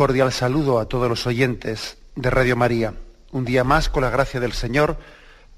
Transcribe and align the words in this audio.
Cordial 0.00 0.32
saludo 0.32 0.78
a 0.78 0.86
todos 0.86 1.10
los 1.10 1.26
oyentes 1.26 1.98
de 2.16 2.30
Radio 2.30 2.56
María. 2.56 2.94
Un 3.32 3.44
día 3.44 3.64
más, 3.64 3.90
con 3.90 4.02
la 4.02 4.08
gracia 4.08 4.40
del 4.40 4.54
Señor, 4.54 4.96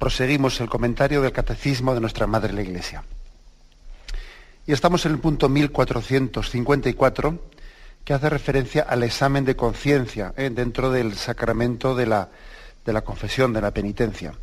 proseguimos 0.01 0.61
el 0.61 0.69
comentario 0.69 1.23
del 1.23 1.31
Catecismo 1.31 1.95
de 1.95 2.01
nuestra 2.01 2.27
Madre 2.27 2.53
la 2.53 2.63
Iglesia. 2.63 3.05
Y 4.67 4.73
estamos 4.73 5.07
en 5.07 5.13
el 5.13 5.21
punto 5.21 5.49
1454, 5.49 7.39
que 8.05 8.15
hace 8.15 8.29
referencia 8.29 8.83
al 8.83 9.05
examen 9.05 9.45
de 9.45 9.55
conciencia 9.55 10.35
¿eh? 10.37 10.51
dentro 10.53 10.91
del 10.91 11.15
sacramento 11.15 11.95
de 11.95 12.07
la, 12.07 12.29
de 12.85 12.93
la, 12.93 13.03
confesión, 13.03 13.53
de 13.53 13.61
la 13.61 13.71
penitencia. 13.71 14.35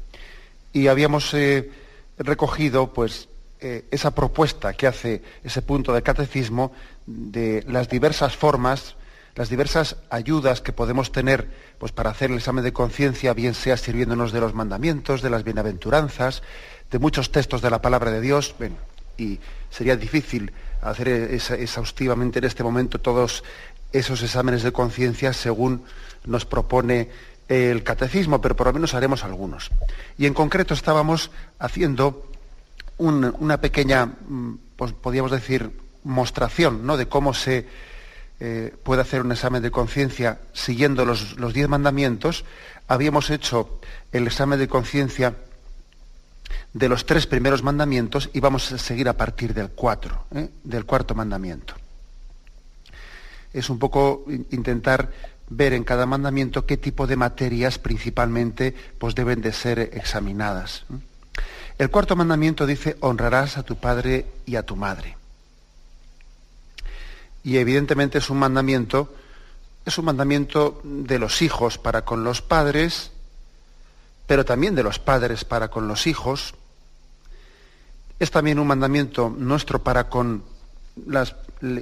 Y 0.71 0.87
habíamos 0.87 1.33
eh, 1.33 1.69
recogido, 2.17 2.93
pues, 2.93 3.27
eh, 3.59 3.83
esa 3.91 4.15
propuesta 4.15 4.71
que 4.71 4.87
hace 4.87 5.21
ese 5.43 5.61
punto 5.61 5.91
del 5.91 6.03
catecismo 6.03 6.71
de 7.05 7.65
las 7.67 7.89
diversas 7.89 8.37
formas 8.37 8.95
las 9.39 9.47
diversas 9.47 9.95
ayudas 10.09 10.59
que 10.59 10.73
podemos 10.73 11.13
tener 11.13 11.47
pues, 11.77 11.93
para 11.93 12.09
hacer 12.09 12.29
el 12.29 12.35
examen 12.35 12.61
de 12.61 12.73
conciencia, 12.73 13.33
bien 13.33 13.53
sea 13.53 13.77
sirviéndonos 13.77 14.33
de 14.33 14.41
los 14.41 14.53
mandamientos, 14.53 15.21
de 15.21 15.29
las 15.29 15.45
bienaventuranzas, 15.45 16.43
de 16.91 16.99
muchos 16.99 17.31
textos 17.31 17.61
de 17.61 17.69
la 17.69 17.81
palabra 17.81 18.11
de 18.11 18.19
Dios, 18.19 18.53
y 19.17 19.39
sería 19.69 19.95
difícil 19.95 20.51
hacer 20.81 21.07
exhaustivamente 21.07 22.39
en 22.39 22.45
este 22.45 22.63
momento 22.63 22.99
todos 22.99 23.45
esos 23.93 24.21
exámenes 24.23 24.61
de 24.61 24.73
conciencia 24.73 25.31
según 25.31 25.83
nos 26.25 26.43
propone 26.43 27.07
el 27.47 27.81
catecismo, 27.83 28.41
pero 28.41 28.57
por 28.57 28.67
lo 28.67 28.73
menos 28.73 28.93
haremos 28.93 29.23
algunos. 29.23 29.71
Y 30.17 30.25
en 30.25 30.33
concreto 30.33 30.73
estábamos 30.73 31.31
haciendo 31.59 32.29
una 32.97 33.61
pequeña, 33.61 34.05
mm, 34.05 34.55
pues 34.75 34.91
podríamos 34.91 35.31
decir, 35.31 35.71
mostración 36.03 36.85
¿no? 36.85 36.97
de 36.97 37.07
cómo 37.07 37.33
se 37.33 37.67
eh, 38.41 38.73
puede 38.83 39.01
hacer 39.01 39.21
un 39.21 39.33
examen 39.33 39.61
de 39.61 39.69
conciencia 39.69 40.39
siguiendo 40.53 41.03
los, 41.03 41.35
diez 41.53 41.67
mandamientos, 41.67 42.45
habíamos 42.87 43.29
hecho 43.31 43.81
el 44.13 44.27
examen 44.27 44.57
de 44.57 44.69
conciencia 44.69 45.35
de 46.73 46.87
los 46.87 47.05
tres 47.05 47.27
primeros 47.27 47.63
mandamientos 47.63 48.29
y 48.31 48.39
vamos 48.39 48.71
a 48.71 48.77
seguir 48.77 49.09
a 49.09 49.17
partir 49.17 49.53
del 49.53 49.71
cuatro, 49.71 50.25
¿eh? 50.33 50.49
del 50.63 50.85
cuarto 50.85 51.15
mandamiento. 51.15 51.73
Es 53.51 53.69
un 53.69 53.77
poco 53.77 54.23
intentar 54.51 55.11
ver 55.49 55.73
en 55.73 55.83
cada 55.83 56.05
mandamiento 56.05 56.65
qué 56.65 56.77
tipo 56.77 57.07
de 57.07 57.17
materias 57.17 57.77
principalmente 57.77 58.73
pues, 58.97 59.15
deben 59.15 59.41
de 59.41 59.51
ser 59.51 59.79
examinadas. 59.79 60.85
El 61.77 61.89
cuarto 61.89 62.15
mandamiento 62.15 62.65
dice, 62.65 62.95
honrarás 63.01 63.57
a 63.57 63.63
tu 63.63 63.75
padre 63.75 64.27
y 64.45 64.55
a 64.55 64.63
tu 64.63 64.77
madre 64.77 65.18
y 67.43 67.57
evidentemente 67.57 68.17
es 68.17 68.29
un 68.29 68.39
mandamiento, 68.39 69.13
es 69.85 69.97
un 69.97 70.05
mandamiento 70.05 70.81
de 70.83 71.19
los 71.19 71.41
hijos 71.41 71.77
para 71.77 72.03
con 72.03 72.23
los 72.23 72.41
padres, 72.41 73.11
pero 74.27 74.45
también 74.45 74.75
de 74.75 74.83
los 74.83 74.99
padres 74.99 75.45
para 75.45 75.69
con 75.69 75.87
los 75.87 76.05
hijos. 76.07 76.53
Es 78.19 78.31
también 78.31 78.59
un 78.59 78.67
mandamiento 78.67 79.33
nuestro 79.35 79.81
para 79.81 80.09
con 80.09 80.43
las 81.07 81.35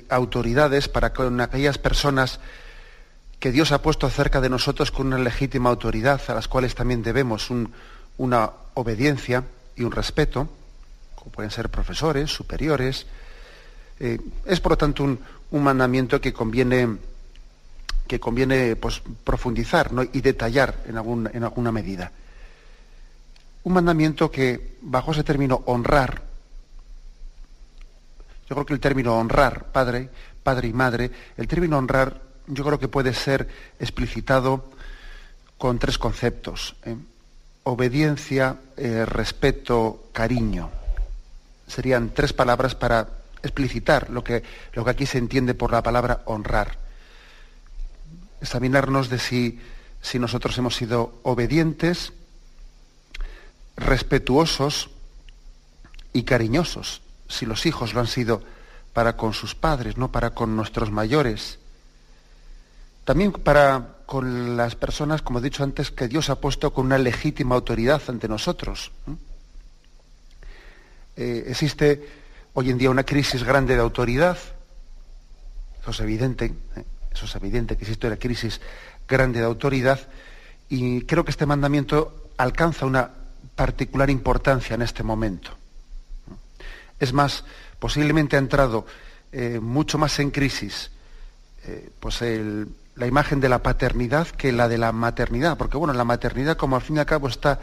autoridades, 0.09 0.87
para 0.87 1.13
con 1.13 1.41
aquellas 1.41 1.77
personas 1.77 2.39
que 3.39 3.51
Dios 3.51 3.71
ha 3.71 3.81
puesto 3.81 4.09
cerca 4.09 4.41
de 4.41 4.49
nosotros 4.49 4.91
con 4.91 5.07
una 5.07 5.19
legítima 5.19 5.69
autoridad, 5.69 6.21
a 6.27 6.33
las 6.33 6.47
cuales 6.47 6.75
también 6.75 7.03
debemos 7.03 7.49
una 8.17 8.51
obediencia 8.73 9.43
y 9.75 9.83
un 9.83 9.91
respeto, 9.91 10.49
como 11.15 11.31
pueden 11.31 11.51
ser 11.51 11.69
profesores, 11.69 12.31
superiores. 12.31 13.05
Eh, 13.99 14.19
es 14.45 14.59
por 14.59 14.73
lo 14.73 14.77
tanto 14.77 15.03
un, 15.03 15.19
un 15.51 15.63
mandamiento 15.63 16.19
que 16.19 16.33
conviene, 16.33 16.97
que 18.07 18.19
conviene 18.19 18.75
pues, 18.75 19.01
profundizar 19.23 19.91
y 20.13 20.21
detallar 20.21 20.83
en, 20.85 21.29
en 21.33 21.43
alguna 21.43 21.71
medida. 21.71 22.11
Un 23.63 23.73
mandamiento 23.73 24.31
que, 24.31 24.77
bajo 24.81 25.11
ese 25.11 25.23
término 25.23 25.63
honrar, 25.65 26.21
yo 28.49 28.55
creo 28.55 28.65
que 28.65 28.73
el 28.73 28.79
término 28.79 29.17
honrar, 29.17 29.65
padre, 29.65 30.09
padre 30.41 30.69
y 30.69 30.73
madre, 30.73 31.11
el 31.35 31.47
término 31.47 31.77
honrar 31.77 32.21
yo 32.47 32.63
creo 32.63 32.79
que 32.79 32.87
puede 32.87 33.13
ser 33.13 33.47
explicitado 33.79 34.69
con 35.57 35.79
tres 35.79 35.97
conceptos. 35.97 36.75
¿eh? 36.85 36.95
Obediencia, 37.63 38.57
eh, 38.77 39.05
respeto, 39.05 40.09
cariño. 40.13 40.69
Serían 41.67 42.11
tres 42.13 42.31
palabras 42.31 42.75
para 42.75 43.09
explicitar 43.43 44.09
lo 44.09 44.23
que, 44.23 44.43
lo 44.73 44.83
que 44.83 44.91
aquí 44.91 45.05
se 45.05 45.17
entiende 45.17 45.53
por 45.53 45.71
la 45.71 45.83
palabra 45.83 46.21
honrar. 46.25 46.77
Examinarnos 48.41 49.09
de 49.09 49.19
si, 49.19 49.59
si 50.01 50.19
nosotros 50.19 50.57
hemos 50.57 50.75
sido 50.75 51.19
obedientes, 51.23 52.13
respetuosos 53.75 54.89
y 56.13 56.23
cariñosos, 56.23 57.01
si 57.27 57.45
los 57.45 57.65
hijos 57.65 57.93
lo 57.93 57.99
han 57.99 58.07
sido 58.07 58.41
para 58.93 59.15
con 59.15 59.33
sus 59.33 59.53
padres, 59.53 59.97
no 59.97 60.11
para 60.11 60.31
con 60.31 60.55
nuestros 60.55 60.91
mayores. 60.91 61.59
También 63.05 63.31
para 63.31 63.97
con 64.05 64.57
las 64.57 64.75
personas, 64.75 65.21
como 65.21 65.39
he 65.39 65.41
dicho 65.41 65.63
antes, 65.63 65.91
que 65.91 66.07
Dios 66.07 66.29
ha 66.29 66.41
puesto 66.41 66.73
con 66.73 66.87
una 66.87 66.97
legítima 66.97 67.55
autoridad 67.55 68.01
ante 68.07 68.27
nosotros. 68.27 68.91
Eh, 71.15 71.45
existe 71.47 72.26
hoy 72.59 72.71
en 72.71 72.79
día 72.79 72.89
una 72.89 73.03
crisis 73.03 73.43
grande 73.43 73.75
de 73.75 73.81
autoridad. 73.81 74.35
Eso 75.79 75.91
es 75.91 75.99
evidente, 75.99 76.45
¿eh? 76.75 76.83
eso 77.13 77.25
es 77.25 77.35
evidente 77.35 77.77
que 77.77 77.83
existe 77.83 78.07
una 78.07 78.15
crisis 78.15 78.59
grande 79.07 79.41
de 79.41 79.45
autoridad 79.45 79.99
y 80.67 81.03
creo 81.03 81.23
que 81.23 81.29
este 81.29 81.45
mandamiento 81.45 82.31
alcanza 82.35 82.87
una 82.87 83.11
particular 83.55 84.09
importancia 84.09 84.73
en 84.73 84.81
este 84.81 85.03
momento. 85.03 85.51
Es 86.99 87.13
más, 87.13 87.43
posiblemente 87.77 88.37
ha 88.37 88.39
entrado 88.39 88.87
eh, 89.31 89.59
mucho 89.61 89.99
más 89.99 90.17
en 90.17 90.31
crisis 90.31 90.89
eh, 91.63 91.91
pues 91.99 92.21
la 92.95 93.05
imagen 93.05 93.39
de 93.39 93.49
la 93.49 93.61
paternidad 93.61 94.29
que 94.29 94.51
la 94.51 94.67
de 94.67 94.79
la 94.79 94.91
maternidad, 94.91 95.59
porque 95.59 95.77
bueno, 95.77 95.93
la 95.93 96.05
maternidad 96.05 96.57
como 96.57 96.75
al 96.75 96.81
fin 96.81 96.95
y 96.95 96.99
al 97.01 97.05
cabo 97.05 97.27
está, 97.27 97.59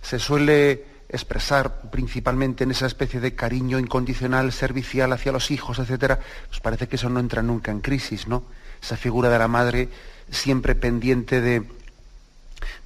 se 0.00 0.18
suele 0.18 0.91
expresar 1.12 1.90
principalmente 1.90 2.64
en 2.64 2.70
esa 2.70 2.86
especie 2.86 3.20
de 3.20 3.34
cariño 3.34 3.78
incondicional, 3.78 4.50
servicial 4.50 5.12
hacia 5.12 5.32
los 5.32 5.50
hijos, 5.50 5.78
etcétera, 5.78 6.18
pues 6.48 6.60
parece 6.60 6.88
que 6.88 6.96
eso 6.96 7.10
no 7.10 7.20
entra 7.20 7.42
nunca 7.42 7.70
en 7.70 7.80
crisis, 7.80 8.26
¿no? 8.26 8.44
Esa 8.82 8.96
figura 8.96 9.28
de 9.28 9.38
la 9.38 9.48
madre 9.48 9.88
siempre 10.30 10.74
pendiente 10.74 11.40
de, 11.40 11.62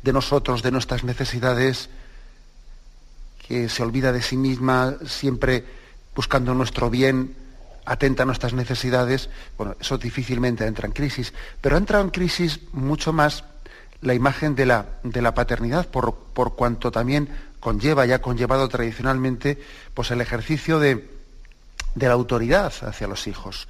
de 0.02 0.12
nosotros, 0.12 0.62
de 0.62 0.72
nuestras 0.72 1.04
necesidades, 1.04 1.88
que 3.46 3.68
se 3.68 3.82
olvida 3.82 4.12
de 4.12 4.22
sí 4.22 4.36
misma, 4.36 4.96
siempre 5.06 5.64
buscando 6.14 6.52
nuestro 6.52 6.90
bien, 6.90 7.36
atenta 7.84 8.24
a 8.24 8.26
nuestras 8.26 8.52
necesidades, 8.52 9.30
bueno, 9.56 9.76
eso 9.80 9.96
difícilmente 9.96 10.66
entra 10.66 10.86
en 10.86 10.92
crisis, 10.92 11.32
pero 11.60 11.76
ha 11.76 11.78
entrado 11.78 12.02
en 12.02 12.10
crisis 12.10 12.60
mucho 12.72 13.12
más 13.12 13.44
la 14.00 14.14
imagen 14.14 14.56
de 14.56 14.66
la, 14.66 14.86
de 15.04 15.22
la 15.22 15.34
paternidad, 15.34 15.86
por, 15.86 16.14
por 16.34 16.56
cuanto 16.56 16.90
también 16.90 17.28
conlleva 17.60 18.06
y 18.06 18.12
ha 18.12 18.20
conllevado 18.20 18.68
tradicionalmente 18.68 19.60
pues, 19.94 20.10
el 20.10 20.20
ejercicio 20.20 20.78
de, 20.78 21.10
la 21.94 22.12
autoridad 22.12 22.72
hacia 22.82 23.06
los 23.08 23.26
hijos 23.26 23.68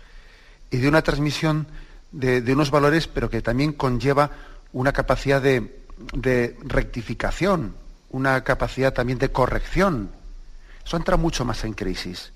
y 0.71 0.79
de 0.79 0.89
una 0.89 1.03
transmisión 1.03 1.67
de, 2.13 2.41
unos 2.53 2.71
valores, 2.71 3.07
pero 3.07 3.31
que 3.31 3.43
también 3.43 3.73
conlleva 3.73 4.31
una 4.73 4.93
capacidad 4.93 5.41
de, 5.41 5.81
de, 6.13 6.57
rectificación, 6.63 7.75
una 8.11 8.43
capacidad 8.43 8.93
también 8.93 9.19
de 9.19 9.31
corrección. 9.31 10.11
Eso 10.85 10.97
entra 10.97 11.17
mucho 11.17 11.45
más 11.45 11.65
en 11.65 11.75
crisis. 11.75 12.33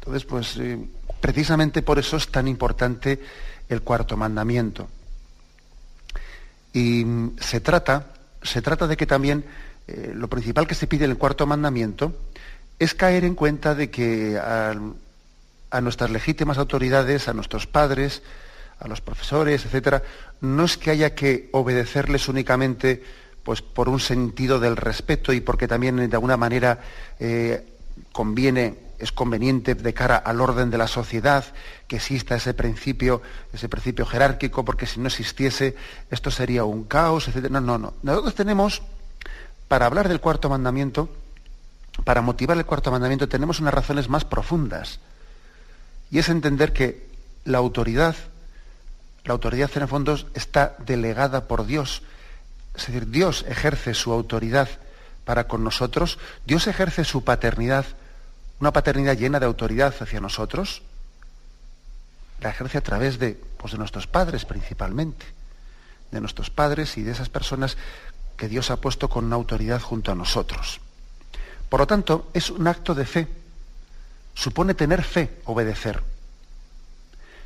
Entonces, 0.00 0.24
pues 0.24 0.56
eh, 0.58 0.78
precisamente 1.20 1.82
por 1.82 1.98
eso 1.98 2.16
es 2.16 2.28
tan 2.28 2.46
importante 2.46 3.20
el 3.68 3.82
cuarto 3.82 4.16
mandamiento. 4.16 4.88
Y 6.72 7.04
mm, 7.04 7.36
se 7.40 7.60
trata, 7.60 8.12
se 8.46 8.62
trata 8.62 8.86
de 8.86 8.96
que 8.96 9.06
también 9.06 9.44
eh, 9.86 10.12
lo 10.14 10.28
principal 10.28 10.66
que 10.66 10.74
se 10.74 10.86
pide 10.86 11.04
en 11.04 11.12
el 11.12 11.18
cuarto 11.18 11.46
mandamiento 11.46 12.14
es 12.78 12.94
caer 12.94 13.24
en 13.24 13.34
cuenta 13.34 13.74
de 13.74 13.90
que 13.90 14.38
a, 14.38 14.74
nuestras 15.80 16.10
legítimas 16.10 16.58
autoridades, 16.58 17.28
a 17.28 17.34
nuestros 17.34 17.66
padres, 17.66 18.22
a 18.78 18.88
los 18.88 19.00
profesores, 19.00 19.64
etcétera, 19.64 20.02
no 20.40 20.64
es 20.64 20.76
que 20.76 20.90
haya 20.90 21.14
que 21.14 21.48
obedecerles 21.52 22.28
únicamente 22.28 23.02
pues, 23.42 23.62
por 23.62 23.88
un 23.88 24.00
sentido 24.00 24.58
del 24.58 24.76
respeto 24.76 25.32
y 25.32 25.40
porque 25.40 25.68
también 25.68 25.96
de 25.96 26.16
alguna 26.16 26.36
manera 26.36 26.80
eh, 27.18 27.64
conviene 28.12 28.85
es 28.98 29.12
conveniente 29.12 29.74
de 29.74 29.94
cara 29.94 30.16
al 30.16 30.40
orden 30.40 30.70
de 30.70 30.78
la 30.78 30.88
sociedad 30.88 31.44
que 31.86 31.96
exista 31.96 32.36
ese 32.36 32.54
principio, 32.54 33.22
ese 33.52 33.68
principio 33.68 34.06
jerárquico, 34.06 34.64
porque 34.64 34.86
si 34.86 35.00
no 35.00 35.08
existiese 35.08 35.76
esto 36.10 36.30
sería 36.30 36.64
un 36.64 36.84
caos, 36.84 37.28
etc. 37.28 37.50
No, 37.50 37.60
no, 37.60 37.78
no. 37.78 37.94
Nosotros 38.02 38.34
tenemos, 38.34 38.82
para 39.68 39.86
hablar 39.86 40.08
del 40.08 40.20
cuarto 40.20 40.48
mandamiento, 40.48 41.08
para 42.04 42.22
motivar 42.22 42.56
el 42.56 42.66
cuarto 42.66 42.90
mandamiento, 42.90 43.28
tenemos 43.28 43.60
unas 43.60 43.74
razones 43.74 44.08
más 44.08 44.24
profundas. 44.24 45.00
Y 46.10 46.18
es 46.18 46.28
entender 46.28 46.72
que 46.72 47.06
la 47.44 47.58
autoridad, 47.58 48.16
la 49.24 49.32
autoridad 49.32 49.70
en 49.74 50.26
está 50.34 50.76
delegada 50.86 51.48
por 51.48 51.66
Dios. 51.66 52.02
Es 52.74 52.86
decir, 52.86 53.08
Dios 53.08 53.44
ejerce 53.48 53.94
su 53.94 54.12
autoridad 54.12 54.68
para 55.24 55.48
con 55.48 55.64
nosotros, 55.64 56.18
Dios 56.44 56.66
ejerce 56.66 57.04
su 57.04 57.24
paternidad 57.24 57.86
una 58.60 58.72
paternidad 58.72 59.16
llena 59.16 59.40
de 59.40 59.46
autoridad 59.46 59.94
hacia 60.00 60.20
nosotros, 60.20 60.82
la 62.40 62.50
ejerce 62.50 62.78
a 62.78 62.82
través 62.82 63.18
de, 63.18 63.34
pues, 63.58 63.72
de 63.72 63.78
nuestros 63.78 64.06
padres 64.06 64.44
principalmente, 64.44 65.26
de 66.10 66.20
nuestros 66.20 66.50
padres 66.50 66.96
y 66.96 67.02
de 67.02 67.12
esas 67.12 67.28
personas 67.28 67.76
que 68.36 68.48
Dios 68.48 68.70
ha 68.70 68.80
puesto 68.80 69.08
con 69.08 69.24
una 69.24 69.36
autoridad 69.36 69.80
junto 69.80 70.12
a 70.12 70.14
nosotros. 70.14 70.80
Por 71.68 71.80
lo 71.80 71.86
tanto, 71.86 72.30
es 72.32 72.50
un 72.50 72.68
acto 72.68 72.94
de 72.94 73.06
fe. 73.06 73.28
Supone 74.34 74.74
tener 74.74 75.02
fe, 75.02 75.40
obedecer. 75.44 76.02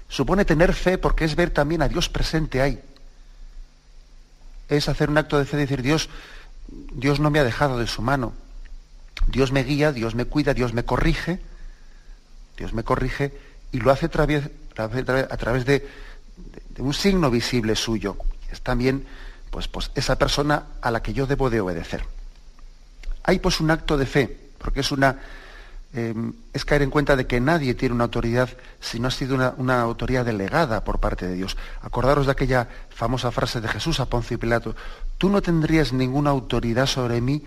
Supone 0.08 0.44
tener 0.44 0.74
fe 0.74 0.98
porque 0.98 1.24
es 1.24 1.36
ver 1.36 1.50
también 1.50 1.82
a 1.82 1.88
Dios 1.88 2.08
presente 2.08 2.60
ahí. 2.60 2.82
Es 4.68 4.88
hacer 4.88 5.08
un 5.08 5.18
acto 5.18 5.38
de 5.38 5.46
fe, 5.46 5.56
decir, 5.56 5.82
Dios, 5.82 6.08
Dios 6.68 7.20
no 7.20 7.30
me 7.30 7.38
ha 7.38 7.44
dejado 7.44 7.78
de 7.78 7.86
su 7.86 8.02
mano, 8.02 8.32
Dios 9.26 9.52
me 9.52 9.62
guía, 9.62 9.92
Dios 9.92 10.14
me 10.14 10.24
cuida, 10.24 10.54
Dios 10.54 10.72
me 10.72 10.84
corrige, 10.84 11.40
Dios 12.56 12.72
me 12.72 12.84
corrige 12.84 13.32
y 13.72 13.78
lo 13.78 13.90
hace 13.90 14.06
a 14.06 14.08
través, 14.08 15.64
de, 15.64 15.88
un 16.78 16.94
signo 16.94 17.30
visible 17.30 17.76
suyo. 17.76 18.16
Es 18.50 18.60
también 18.62 19.06
pues, 19.50 19.68
pues, 19.68 19.90
esa 19.94 20.18
persona 20.18 20.64
a 20.80 20.90
la 20.90 21.02
que 21.02 21.12
yo 21.12 21.26
debo 21.26 21.50
de 21.50 21.60
obedecer. 21.60 22.04
Hay 23.22 23.38
pues 23.38 23.60
un 23.60 23.70
acto 23.70 23.96
de 23.96 24.06
fe, 24.06 24.36
porque 24.58 24.80
es 24.80 24.90
una 24.90 25.18
em, 25.92 26.32
es 26.52 26.64
caer 26.64 26.82
en 26.82 26.90
cuenta 26.90 27.16
de 27.16 27.26
que 27.26 27.40
nadie 27.40 27.74
tiene 27.74 27.94
una 27.94 28.04
autoridad 28.04 28.48
si 28.80 28.98
no 28.98 29.08
ha 29.08 29.10
sido 29.10 29.34
una, 29.34 29.54
una, 29.56 29.82
autoridad 29.82 30.24
delegada 30.24 30.82
por 30.84 31.00
parte 31.00 31.26
de 31.26 31.34
Dios. 31.34 31.56
Acordaros 31.82 32.26
de 32.26 32.32
aquella 32.32 32.68
famosa 32.88 33.30
frase 33.30 33.60
de 33.60 33.68
Jesús 33.68 34.00
a 34.00 34.06
Poncio 34.06 34.38
Pilato, 34.38 34.74
tú 35.18 35.28
no 35.28 35.42
tendrías 35.42 35.92
ninguna 35.92 36.30
autoridad 36.30 36.86
sobre 36.86 37.20
mí 37.20 37.44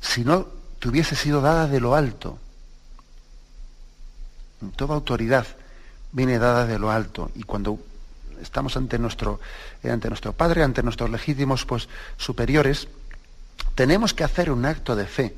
si 0.00 0.24
no 0.24 0.55
te 0.78 0.88
hubiese 0.88 1.16
sido 1.16 1.40
dada 1.40 1.66
de 1.66 1.80
lo 1.80 1.94
alto. 1.94 2.38
Toda 4.76 4.94
autoridad 4.94 5.46
viene 6.12 6.38
dada 6.38 6.66
de 6.66 6.78
lo 6.78 6.90
alto 6.90 7.30
y 7.34 7.42
cuando 7.42 7.78
estamos 8.40 8.76
ante 8.76 8.98
nuestro, 8.98 9.40
eh, 9.82 9.90
ante 9.90 10.08
nuestro 10.08 10.32
Padre, 10.32 10.62
ante 10.62 10.82
nuestros 10.82 11.10
legítimos 11.10 11.64
pues, 11.64 11.88
superiores, 12.16 12.88
tenemos 13.74 14.14
que 14.14 14.24
hacer 14.24 14.50
un 14.50 14.64
acto 14.64 14.96
de 14.96 15.06
fe 15.06 15.36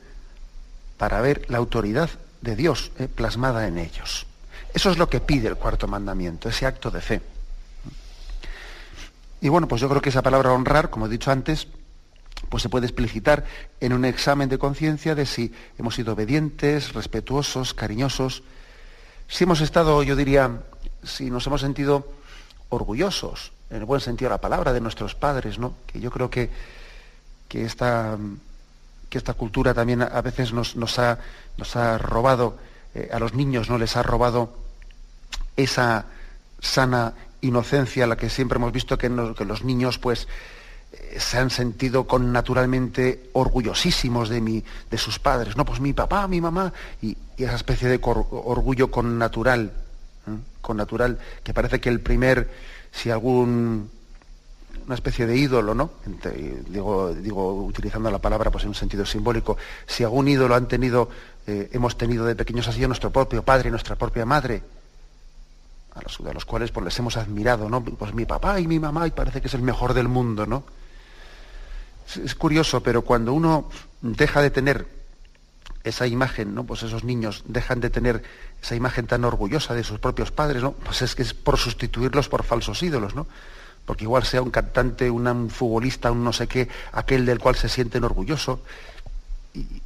para 0.96 1.20
ver 1.20 1.44
la 1.49 1.58
autoridad 1.58 2.11
de 2.40 2.56
Dios 2.56 2.93
eh, 2.99 3.08
plasmada 3.08 3.67
en 3.67 3.79
ellos. 3.79 4.26
Eso 4.75 4.90
es 4.90 4.99
lo 4.99 5.08
que 5.08 5.20
pide 5.20 5.49
el 5.49 5.56
cuarto 5.56 5.88
mandamiento, 5.88 6.49
ese 6.49 6.67
acto 6.67 6.90
de 6.90 7.00
fe. 7.00 7.23
Y 9.40 9.49
bueno, 9.49 9.69
pues 9.69 9.81
yo 9.81 9.88
creo 9.88 10.02
que 10.02 10.11
esa 10.11 10.23
palabra 10.23 10.52
honrar, 10.52 10.90
como 10.90 11.06
he 11.06 11.08
dicho 11.08 11.31
antes, 11.31 11.69
pues 12.49 12.62
se 12.62 12.69
puede 12.69 12.87
explicitar 12.87 13.44
en 13.81 13.93
un 13.93 14.05
examen 14.05 14.49
de 14.49 14.58
conciencia 14.58 15.14
de 15.14 15.26
si 15.26 15.52
hemos 15.79 15.94
sido 15.94 16.12
obedientes, 16.12 16.93
respetuosos, 16.93 17.75
cariñosos, 17.75 18.43
si 19.29 19.44
hemos 19.44 19.61
estado, 19.61 20.02
yo 20.02 20.17
diría, 20.17 20.62
si 21.02 21.31
nos 21.31 21.46
hemos 21.46 21.61
sentido 21.61 22.08
orgullosos, 22.70 23.52
en 23.70 23.79
el 23.79 23.85
buen 23.85 24.00
sentido 24.00 24.31
de 24.31 24.35
la 24.35 24.40
palabra, 24.40 24.73
de 24.73 24.81
nuestros 24.81 25.14
padres, 25.14 25.58
¿no? 25.58 25.75
Que 25.87 26.00
yo 26.00 26.11
creo 26.11 26.31
que, 26.31 26.49
que, 27.49 27.64
esta, 27.64 28.17
que 29.11 29.19
esta 29.19 29.35
cultura 29.35 29.75
también 29.75 30.00
a 30.00 30.23
veces 30.23 30.52
nos, 30.52 30.76
nos, 30.76 30.99
ha, 30.99 31.19
nos 31.58 31.76
ha, 31.76 31.99
robado, 31.99 32.56
eh, 32.94 33.11
a 33.12 33.19
los 33.19 33.35
niños 33.35 33.69
no 33.69 33.76
les 33.76 33.96
ha 33.96 34.02
robado 34.02 34.56
esa 35.56 36.06
sana 36.61 37.12
inocencia, 37.43 38.06
la 38.06 38.17
que 38.17 38.31
siempre 38.31 38.56
hemos 38.56 38.73
visto 38.73 38.96
que 38.96 39.11
los 39.11 39.62
niños, 39.62 39.99
pues, 39.99 40.26
se 41.19 41.38
han 41.38 41.50
sentido 41.50 42.06
con 42.06 42.32
naturalmente 42.32 43.31
orgullosísimos 43.32 44.29
de, 44.29 44.40
mi, 44.40 44.64
de 44.90 44.99
sus 44.99 45.19
padres. 45.19 45.56
No, 45.56 45.64
pues 45.64 45.81
mi 45.81 45.93
papá, 45.93 46.26
mi 46.29 46.40
mamá, 46.40 46.73
y, 47.02 47.17
esa 47.37 47.55
especie 47.55 47.88
de 47.88 48.00
orgullo 48.02 48.90
con 48.90 49.19
natural, 49.19 49.73
con 50.61 50.76
natural, 50.76 51.19
que 51.44 51.55
parece 51.55 51.81
que 51.81 51.88
el 51.88 52.00
primer, 52.00 52.50
si 52.90 53.11
algún, 53.11 53.90
una 54.87 54.94
especie 54.94 55.26
de 55.26 55.37
ídolo, 55.37 55.75
¿no? 55.75 55.90
digo, 56.69 57.14
digo, 57.14 57.64
utilizando 57.64 58.11
la 58.11 58.19
palabra 58.19 58.50
pues 58.50 58.64
en 58.64 58.70
un 58.70 58.75
sentido 58.75 59.06
simbólico, 59.06 59.56
si 59.87 60.02
algún 60.02 60.26
ídolo 60.26 60.56
han 60.56 60.67
tenido, 60.67 61.11
eh, 61.46 61.70
hemos 61.73 61.96
tenido 61.96 62.25
de 62.25 62.35
pequeños 62.35 62.67
ha 62.67 62.73
sido 62.73 62.88
nuestro 62.88 63.11
propio 63.11 63.44
padre 63.44 63.70
nuestra 63.70 63.95
propia 63.95 64.25
madre, 64.25 64.62
a 65.95 66.02
los, 66.02 66.21
a 66.21 66.33
los 66.33 66.45
cuales 66.45 66.73
pues, 66.73 66.85
les 66.85 66.99
hemos 66.99 67.16
admirado, 67.16 67.68
¿no? 67.68 67.85
Pues 67.85 68.14
mi 68.14 68.25
papá 68.25 68.59
y 68.59 68.66
mi 68.66 68.80
mamá, 68.80 69.07
y 69.07 69.11
parece 69.11 69.40
que 69.40 69.47
es 69.47 69.54
el 69.54 69.62
mejor 69.62 69.95
del 69.95 70.09
mundo, 70.09 70.45
¿no? 70.45 70.64
Es 72.17 72.35
curioso, 72.35 72.83
pero 72.83 73.03
cuando 73.03 73.33
uno 73.33 73.69
deja 74.00 74.41
de 74.41 74.50
tener 74.50 74.87
esa 75.85 76.07
imagen, 76.07 76.55
¿no? 76.55 76.65
Pues 76.65 76.83
esos 76.83 77.05
niños 77.05 77.45
dejan 77.47 77.81
de 77.81 77.91
tener 77.91 78.23
esa 78.62 78.75
imagen 78.75 79.07
tan 79.07 79.25
orgullosa 79.25 79.75
de 79.75 79.85
sus 79.85 79.99
propios 79.99 80.31
padres, 80.31 80.62
¿no? 80.62 80.73
Pues 80.73 81.03
es 81.03 81.15
que 81.15 81.23
es 81.23 81.35
por 81.35 81.59
sustituirlos 81.59 82.29
por 82.29 82.45
falsos 82.45 82.83
ídolos, 82.83 83.15
¿no? 83.15 83.27
Porque 83.85 84.05
igual 84.05 84.25
sea 84.25 84.43
un 84.43 84.50
cantante, 84.50 85.11
un 85.11 85.50
futbolista, 85.50 86.11
un 86.11 86.25
no 86.25 86.33
sé 86.33 86.47
qué, 86.47 86.69
aquel 86.93 87.25
del 87.25 87.38
cual 87.38 87.57
se 87.57 87.69
sienten 87.69 88.05
orgullosos, 88.05 88.61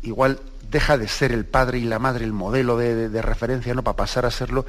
igual 0.02 0.40
deja 0.70 0.98
de 0.98 1.06
ser 1.06 1.32
el 1.32 1.44
padre 1.44 1.78
y 1.78 1.84
la 1.84 1.98
madre 1.98 2.24
el 2.24 2.32
modelo 2.32 2.76
de, 2.76 3.22
referencia, 3.22 3.74
¿no? 3.74 3.82
Para 3.82 3.96
pasar 3.96 4.26
a 4.26 4.30
serlo, 4.30 4.66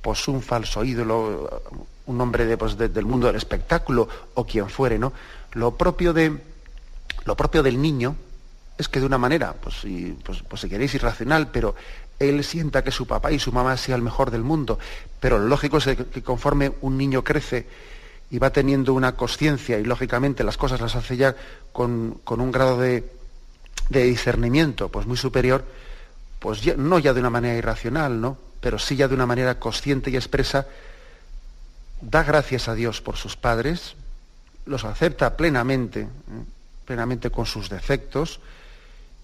pues 0.00 0.28
un 0.28 0.40
falso 0.40 0.84
ídolo, 0.84 1.62
un 2.06 2.20
hombre 2.20 2.56
pues, 2.56 2.78
del 2.78 3.04
mundo 3.04 3.26
del 3.26 3.36
espectáculo 3.36 4.08
o 4.34 4.46
quien 4.46 4.70
fuere, 4.70 4.98
¿no? 4.98 5.12
Lo 5.52 5.76
propio 5.76 6.12
de, 6.12 6.40
lo 7.24 7.36
propio 7.36 7.62
del 7.62 7.80
niño 7.80 8.16
es 8.78 8.88
que 8.88 9.00
de 9.00 9.06
una 9.06 9.18
manera, 9.18 9.52
pues, 9.52 9.80
si, 9.80 10.16
pues, 10.24 10.42
pues 10.42 10.62
si 10.62 10.68
queréis 10.68 10.94
irracional, 10.94 11.50
pero 11.50 11.74
él 12.18 12.42
sienta 12.44 12.84
que 12.84 12.90
su 12.90 13.06
papá 13.06 13.32
y 13.32 13.38
su 13.38 13.52
mamá 13.52 13.76
sea 13.76 13.96
el 13.96 14.02
mejor 14.02 14.30
del 14.30 14.42
mundo. 14.42 14.78
Pero 15.20 15.38
lo 15.38 15.46
lógico 15.46 15.78
es 15.78 15.84
que 15.84 16.22
conforme 16.22 16.72
un 16.80 16.96
niño 16.96 17.24
crece 17.24 17.66
y 18.30 18.38
va 18.38 18.50
teniendo 18.50 18.94
una 18.94 19.16
conciencia 19.16 19.78
y 19.78 19.84
lógicamente 19.84 20.44
las 20.44 20.56
cosas 20.56 20.80
las 20.80 20.94
hace 20.94 21.16
ya 21.16 21.34
con, 21.72 22.20
un 22.26 22.52
grado 22.52 22.78
de, 22.78 23.04
discernimiento 23.88 24.88
pues 24.88 25.06
muy 25.06 25.16
superior, 25.16 25.64
pues 26.38 26.76
no 26.76 26.98
ya 26.98 27.12
de 27.12 27.20
una 27.20 27.30
manera 27.30 27.58
irracional, 27.58 28.20
¿no? 28.20 28.38
pero 28.60 28.78
sí 28.78 28.96
ya 28.96 29.08
de 29.08 29.14
una 29.14 29.26
manera 29.26 29.58
consciente 29.58 30.10
y 30.10 30.16
expresa, 30.16 30.66
da 32.00 32.22
gracias 32.22 32.68
a 32.68 32.74
Dios 32.74 33.00
por 33.00 33.16
sus 33.16 33.36
padres, 33.36 33.94
los 34.66 34.84
acepta 34.84 35.36
plenamente. 35.36 36.02
¿eh? 36.02 36.06
Plenamente 36.90 37.30
con 37.30 37.46
sus 37.46 37.70
defectos 37.70 38.40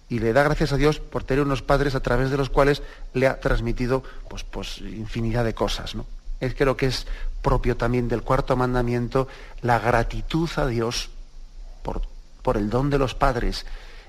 y 0.08 0.20
le 0.20 0.32
da 0.32 0.44
gracias 0.44 0.72
a 0.72 0.76
Dios 0.76 1.00
por 1.00 1.24
tener 1.24 1.42
unos 1.42 1.62
padres 1.62 1.96
a 1.96 2.00
través 2.00 2.30
de 2.30 2.36
los 2.36 2.48
cuales 2.48 2.80
le 3.12 3.26
ha 3.26 3.40
transmitido 3.40 4.04
pues, 4.28 4.44
pues 4.44 4.78
infinidad 4.78 5.44
de 5.44 5.52
cosas. 5.52 5.96
¿no? 5.96 6.06
Es 6.38 6.54
creo 6.54 6.76
que 6.76 6.86
es 6.86 7.08
propio 7.42 7.76
también 7.76 8.06
del 8.06 8.22
cuarto 8.22 8.56
mandamiento 8.56 9.26
la 9.62 9.80
gratitud 9.80 10.48
a 10.54 10.68
Dios 10.68 11.10
por, 11.82 12.02
por 12.42 12.56
el 12.56 12.70
don 12.70 12.88
de 12.88 12.98
los 12.98 13.16
padres, 13.16 13.66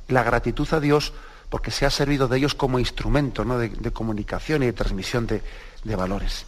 la 0.08 0.22
gratitud 0.22 0.72
a 0.72 0.80
Dios 0.80 1.14
porque 1.50 1.72
se 1.72 1.88
ha 1.88 1.90
servido 1.90 2.28
de 2.28 2.38
ellos 2.38 2.54
como 2.54 2.78
instrumento 2.78 3.44
¿no? 3.44 3.58
de, 3.58 3.92
comunicación 3.92 4.62
y 4.62 4.68
de 4.68 4.74
transmisión 4.74 5.26
de, 5.26 5.42
de 5.84 5.96
valores. 5.96 6.46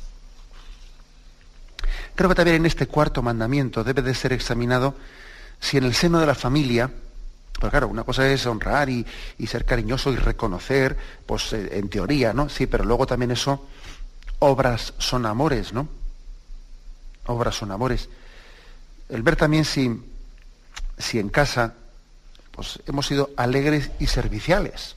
Creo 2.14 2.30
que 2.30 2.36
también 2.36 2.58
en 2.58 2.66
este 2.68 2.86
cuarto 2.86 3.24
mandamiento 3.24 3.84
debe 3.84 4.04
de 4.04 4.14
ser 4.14 4.32
examinado 4.32 4.94
si 5.60 5.78
en 5.78 5.84
el 5.84 5.94
seno 5.94 6.20
de 6.20 6.26
la 6.26 6.36
familia, 6.36 6.90
pues 7.60 7.70
claro, 7.72 7.88
una 7.88 8.04
cosa 8.04 8.28
es 8.28 8.46
honrar 8.46 8.90
y, 8.90 9.06
ser 9.46 9.66
cariñoso 9.66 10.12
y 10.12 10.16
reconocer, 10.16 10.98
pues 11.26 11.52
eh, 11.54 11.78
en 11.78 11.90
teoría, 11.90 12.34
¿no? 12.34 12.48
Sí, 12.48 12.68
pero 12.68 12.86
luego 12.86 13.06
también 13.06 13.32
eso, 13.32 13.68
obras 14.40 14.94
son 14.98 15.26
amores, 15.26 15.74
¿no? 15.74 15.88
Obras 17.26 17.56
son 17.56 17.72
amores. 17.72 18.10
El 19.10 19.24
ver 19.24 19.36
también 19.36 19.66
si, 19.66 20.02
si 20.98 21.20
en 21.20 21.30
casa 21.30 21.74
pues, 22.52 22.80
hemos 22.88 23.08
sido 23.08 23.32
alegres 23.36 23.92
y 24.00 24.08
serviciales. 24.08 24.96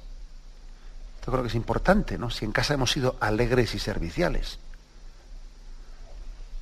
Yo 1.25 1.33
creo 1.33 1.43
que 1.43 1.49
es 1.49 1.55
importante, 1.55 2.19
¿no? 2.19 2.31
Si 2.31 2.45
en 2.45 2.53
casa 2.53 2.75
hemos 2.75 2.93
sido 2.93 3.17
alegres 3.21 3.75
y 3.75 3.79
serviciales. 3.79 4.59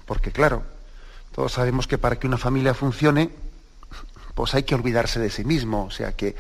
Porque 0.07 0.33
claro, 0.33 0.65
todos 1.35 1.53
sabemos 1.53 1.87
que 1.87 1.99
para 1.99 2.19
que 2.19 2.27
una 2.27 2.37
familia 2.37 2.75
funcione, 2.75 3.31
pues 4.35 4.55
hay 4.55 4.63
que 4.63 4.75
olvidarse 4.75 5.21
de 5.21 5.31
sí 5.31 5.45
mismo. 5.45 5.85
O 5.85 5.91
sea 5.91 6.13
que 6.13 6.37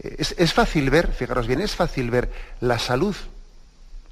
eh, 0.00 0.16
es, 0.18 0.52
fácil 0.52 0.90
ver, 0.90 1.12
fijaros 1.12 1.46
bien, 1.46 1.60
es 1.60 1.74
fácil 1.74 2.10
ver 2.10 2.30
la 2.60 2.78
salud, 2.78 3.16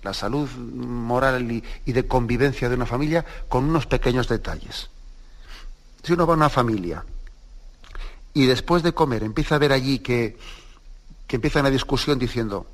la 0.02 0.14
salud 0.14 0.48
moral 0.50 1.50
y, 1.50 1.92
de 1.92 2.06
convivencia 2.06 2.68
de 2.68 2.74
una 2.74 2.86
familia 2.86 3.24
con 3.48 3.64
unos 3.64 3.86
pequeños 3.86 4.28
detalles. 4.28 4.90
Si 6.02 6.12
uno 6.12 6.26
va 6.26 6.34
a 6.34 6.36
una 6.36 6.50
familia 6.50 7.04
y 8.34 8.46
después 8.46 8.82
de 8.82 8.92
comer 8.92 9.22
empieza 9.22 9.54
a 9.54 9.58
ver 9.58 9.72
allí 9.72 10.00
que, 10.00 10.36
que 11.26 11.36
empieza 11.36 11.60
una 11.60 11.70
discusión 11.70 12.18
diciendo, 12.18 12.66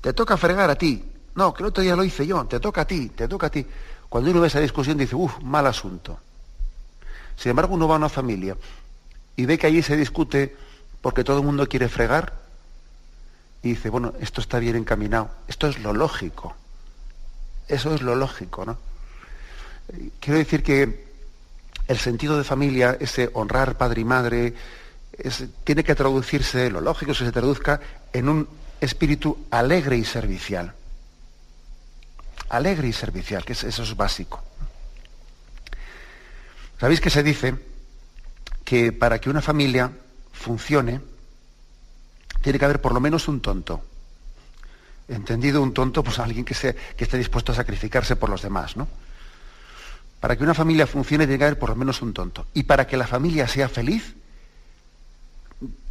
te 0.00 0.12
toca 0.12 0.36
fregar 0.36 0.68
a 0.68 0.76
ti, 0.76 1.02
no, 1.34 1.54
que 1.54 1.62
el 1.62 1.68
otro 1.68 1.82
día 1.82 1.96
lo 1.96 2.04
hice 2.04 2.26
yo, 2.26 2.44
te 2.44 2.60
toca 2.60 2.82
a 2.82 2.86
ti, 2.86 3.08
te 3.08 3.26
toca 3.26 3.46
a 3.46 3.50
ti. 3.50 3.66
Cuando 4.08 4.30
uno 4.30 4.40
ve 4.40 4.48
esa 4.48 4.60
discusión 4.60 4.96
dice, 4.96 5.16
uff, 5.16 5.40
mal 5.40 5.66
asunto. 5.66 6.20
Sin 7.36 7.50
embargo, 7.50 7.74
uno 7.74 7.88
va 7.88 7.96
a 7.96 7.98
una 7.98 8.08
familia 8.08 8.56
y 9.36 9.46
ve 9.46 9.58
que 9.58 9.66
allí 9.66 9.82
se 9.82 9.96
discute 9.96 10.56
porque 11.00 11.24
todo 11.24 11.38
el 11.38 11.44
mundo 11.44 11.68
quiere 11.68 11.88
fregar 11.88 12.32
y 13.62 13.70
dice, 13.70 13.90
bueno, 13.90 14.12
esto 14.20 14.40
está 14.40 14.58
bien 14.58 14.76
encaminado, 14.76 15.30
esto 15.48 15.66
es 15.66 15.78
lo 15.78 15.92
lógico. 15.92 16.54
Eso 17.66 17.94
es 17.94 18.02
lo 18.02 18.14
lógico, 18.14 18.64
¿no? 18.64 18.78
Quiero 20.20 20.38
decir 20.38 20.62
que 20.62 21.06
el 21.88 21.98
sentido 21.98 22.36
de 22.36 22.44
familia, 22.44 22.96
ese 23.00 23.30
honrar 23.32 23.76
padre 23.76 24.02
y 24.02 24.04
madre, 24.04 24.54
tiene 25.64 25.84
que 25.84 25.94
traducirse, 25.94 26.70
lo 26.70 26.80
lógico 26.80 27.12
que 27.12 27.24
se 27.24 27.32
traduzca 27.32 27.80
en 28.12 28.28
un 28.28 28.48
espíritu 28.80 29.46
alegre 29.50 29.96
y 29.96 30.04
servicial. 30.04 30.74
Alegre 32.50 32.88
y 32.88 32.92
servicial, 32.92 33.44
que 33.44 33.54
eso 33.54 33.82
es 33.82 33.96
básico. 33.96 34.42
¿Sabéis 36.78 37.00
que 37.00 37.10
se 37.10 37.22
dice 37.22 37.54
que 38.64 38.92
para 38.92 39.20
que 39.20 39.30
una 39.30 39.42
familia 39.42 39.90
funcione, 40.32 41.00
tiene 42.40 42.58
que 42.58 42.64
haber 42.64 42.80
por 42.80 42.94
lo 42.94 43.00
menos 43.00 43.28
un 43.28 43.40
tonto? 43.40 43.84
Entendido 45.08 45.62
un 45.62 45.74
tonto, 45.74 46.02
pues 46.02 46.18
alguien 46.18 46.44
que, 46.44 46.54
que 46.54 47.04
esté 47.04 47.18
dispuesto 47.18 47.52
a 47.52 47.54
sacrificarse 47.54 48.16
por 48.16 48.30
los 48.30 48.42
demás, 48.42 48.76
¿no? 48.76 48.88
Para 50.18 50.36
que 50.36 50.42
una 50.42 50.54
familia 50.54 50.86
funcione 50.86 51.26
tiene 51.26 51.38
que 51.38 51.44
haber 51.44 51.58
por 51.58 51.68
lo 51.68 51.76
menos 51.76 52.00
un 52.00 52.14
tonto. 52.14 52.46
Y 52.54 52.62
para 52.62 52.86
que 52.86 52.96
la 52.96 53.06
familia 53.06 53.46
sea 53.46 53.68
feliz, 53.68 54.14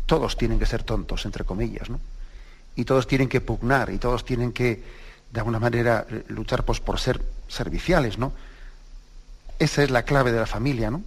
todos 0.07 0.35
tienen 0.37 0.57
que 0.57 0.65
ser 0.65 0.83
tontos, 0.83 1.25
entre 1.25 1.43
comillas, 1.43 1.89
¿no? 1.89 1.99
Y 2.75 2.85
todos 2.85 3.05
tienen 3.05 3.29
que 3.29 3.41
pugnar, 3.41 3.91
y 3.91 3.99
todos 3.99 4.25
tienen 4.25 4.51
que, 4.51 4.83
de 5.31 5.39
alguna 5.39 5.59
manera, 5.59 6.07
luchar 6.27 6.65
pues, 6.65 6.79
por 6.79 6.99
ser 6.99 7.21
serviciales, 7.47 8.17
¿no? 8.17 8.33
Esa 9.59 9.83
es 9.83 9.91
la 9.91 10.03
clave 10.03 10.31
de 10.31 10.39
la 10.39 10.47
familia, 10.47 10.89
¿no? 10.89 11.03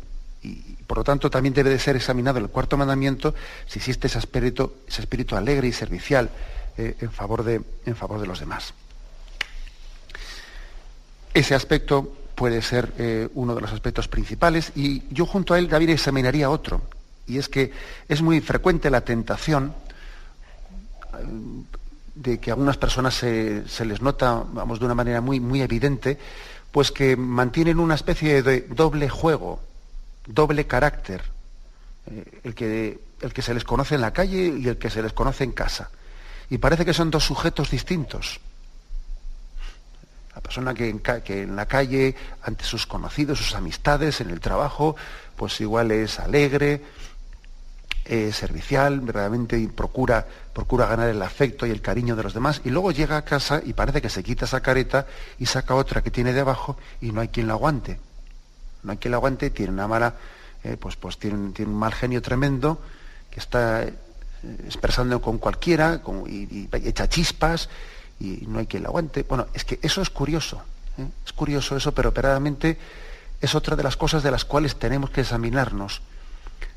Y, 0.46 0.76
por 0.86 0.98
lo 0.98 1.04
tanto 1.04 1.28
también 1.30 1.54
debe 1.54 1.70
de 1.70 1.78
ser 1.78 1.96
examinado 1.96 2.38
el 2.38 2.48
cuarto 2.48 2.76
mandamiento 2.76 3.34
si 3.66 3.78
existe 3.78 4.06
ese 4.06 4.18
espíritu, 4.18 5.36
alegre 5.36 5.68
y 5.68 5.72
servicial 5.72 6.30
eh, 6.76 6.96
en, 7.00 7.10
favor 7.10 7.42
de, 7.42 7.60
los 8.26 8.38
demás. 8.38 8.72
Ese 11.34 11.54
aspecto 11.54 12.16
puede 12.34 12.62
ser 12.62 12.92
eh, 12.98 13.28
uno 13.34 13.54
de 13.54 13.60
los 13.62 13.72
aspectos 13.72 14.08
principales 14.08 14.72
y 14.76 15.02
yo 15.10 15.26
junto 15.26 15.54
a 15.54 15.58
él 15.58 15.68
David 15.68 15.90
examinaría 15.90 16.50
otro, 16.50 16.82
y 17.26 17.38
es 17.38 17.48
que 17.48 17.72
es 18.08 18.22
muy 18.22 18.40
frecuente 18.40 18.90
la 18.90 19.00
tentación 19.00 19.74
eh, 21.14 21.24
de 22.14 22.38
que 22.38 22.50
a 22.50 22.54
algunas 22.54 22.78
personas 22.78 23.14
se, 23.14 23.84
les 23.84 24.00
nota, 24.00 24.42
vamos, 24.52 24.78
de 24.78 24.86
una 24.86 24.94
manera 24.94 25.20
muy, 25.20 25.38
muy 25.38 25.60
evidente, 25.60 26.18
pues 26.72 26.90
que 26.90 27.16
mantienen 27.16 27.78
una 27.78 27.94
especie 27.94 28.42
de 28.42 28.62
doble 28.62 29.08
juego, 29.08 29.60
doble 30.26 30.66
carácter, 30.66 31.22
eh, 32.10 32.40
el, 32.44 32.54
que, 32.54 32.98
el 33.20 33.32
que 33.32 33.42
se 33.42 33.54
les 33.54 33.64
conoce 33.64 33.94
en 33.94 34.00
la 34.00 34.12
calle 34.12 34.54
y 34.58 34.68
el 34.68 34.78
que 34.78 34.90
se 34.90 35.02
les 35.02 35.12
conoce 35.12 35.44
en 35.44 35.52
casa. 35.52 35.90
Y 36.50 36.58
parece 36.58 36.84
que 36.84 36.94
son 36.94 37.10
dos 37.10 37.24
sujetos 37.24 37.70
distintos. 37.70 38.40
La 40.34 40.40
persona 40.40 40.74
que 40.74 40.88
en, 40.88 41.00
que 41.00 41.42
en, 41.42 41.56
la 41.56 41.66
calle, 41.66 42.14
ante 42.42 42.64
sus 42.64 42.86
conocidos, 42.86 43.38
sus 43.38 43.54
amistades, 43.54 44.20
en 44.20 44.30
el 44.30 44.40
trabajo, 44.40 44.94
pues 45.34 45.60
igual 45.60 45.90
es 45.90 46.20
alegre, 46.20 46.82
eh, 48.04 48.32
servicial, 48.32 49.00
verdaderamente 49.00 49.68
procura, 49.74 50.26
procura 50.52 50.86
ganar 50.86 51.08
el 51.08 51.20
afecto 51.22 51.66
y 51.66 51.70
el 51.70 51.80
cariño 51.80 52.14
de 52.14 52.22
los 52.22 52.34
demás, 52.34 52.60
y 52.64 52.70
luego 52.70 52.92
llega 52.92 53.16
a 53.16 53.24
casa 53.24 53.60
y 53.64 53.72
parece 53.72 54.00
que 54.00 54.10
se 54.10 54.22
quita 54.22 54.44
esa 54.44 54.60
careta 54.60 55.06
y 55.38 55.46
saca 55.46 55.74
otra 55.74 56.02
que 56.02 56.12
tiene 56.12 56.32
debajo 56.32 56.76
y 57.00 57.10
no 57.10 57.20
hay 57.20 57.28
quien 57.28 57.48
la 57.48 57.54
aguante. 57.54 57.98
No 58.86 58.92
hay 58.92 58.98
quien 58.98 59.10
la 59.10 59.16
aguante, 59.16 59.50
tiene 59.50 59.72
una 59.72 59.88
mala, 59.88 60.14
eh, 60.62 60.76
pues, 60.78 60.94
pues 60.94 61.18
tiene, 61.18 61.36
un 61.36 61.74
mal 61.74 61.92
genio 61.92 62.22
tremendo, 62.22 62.80
que 63.30 63.40
está 63.40 63.82
eh, 63.82 63.92
expresando 64.64 65.20
con 65.20 65.38
cualquiera, 65.38 66.00
y, 66.28 66.68
echa 66.72 67.08
chispas, 67.08 67.68
y 68.20 68.46
no 68.46 68.60
hay 68.60 68.66
quien 68.66 68.84
la 68.84 68.90
aguante. 68.90 69.24
Bueno, 69.24 69.48
es 69.54 69.64
que 69.64 69.80
eso 69.82 70.00
es 70.00 70.08
curioso, 70.08 70.62
es 71.26 71.32
curioso 71.32 71.76
eso, 71.76 71.92
pero 71.92 72.12
verdaderamente 72.12 72.78
es 73.40 73.54
otra 73.56 73.74
de 73.74 73.82
las 73.82 73.96
cosas 73.96 74.22
de 74.22 74.30
las 74.30 74.44
cuales 74.44 74.76
tenemos 74.76 75.10
que 75.10 75.22
examinarnos 75.22 76.00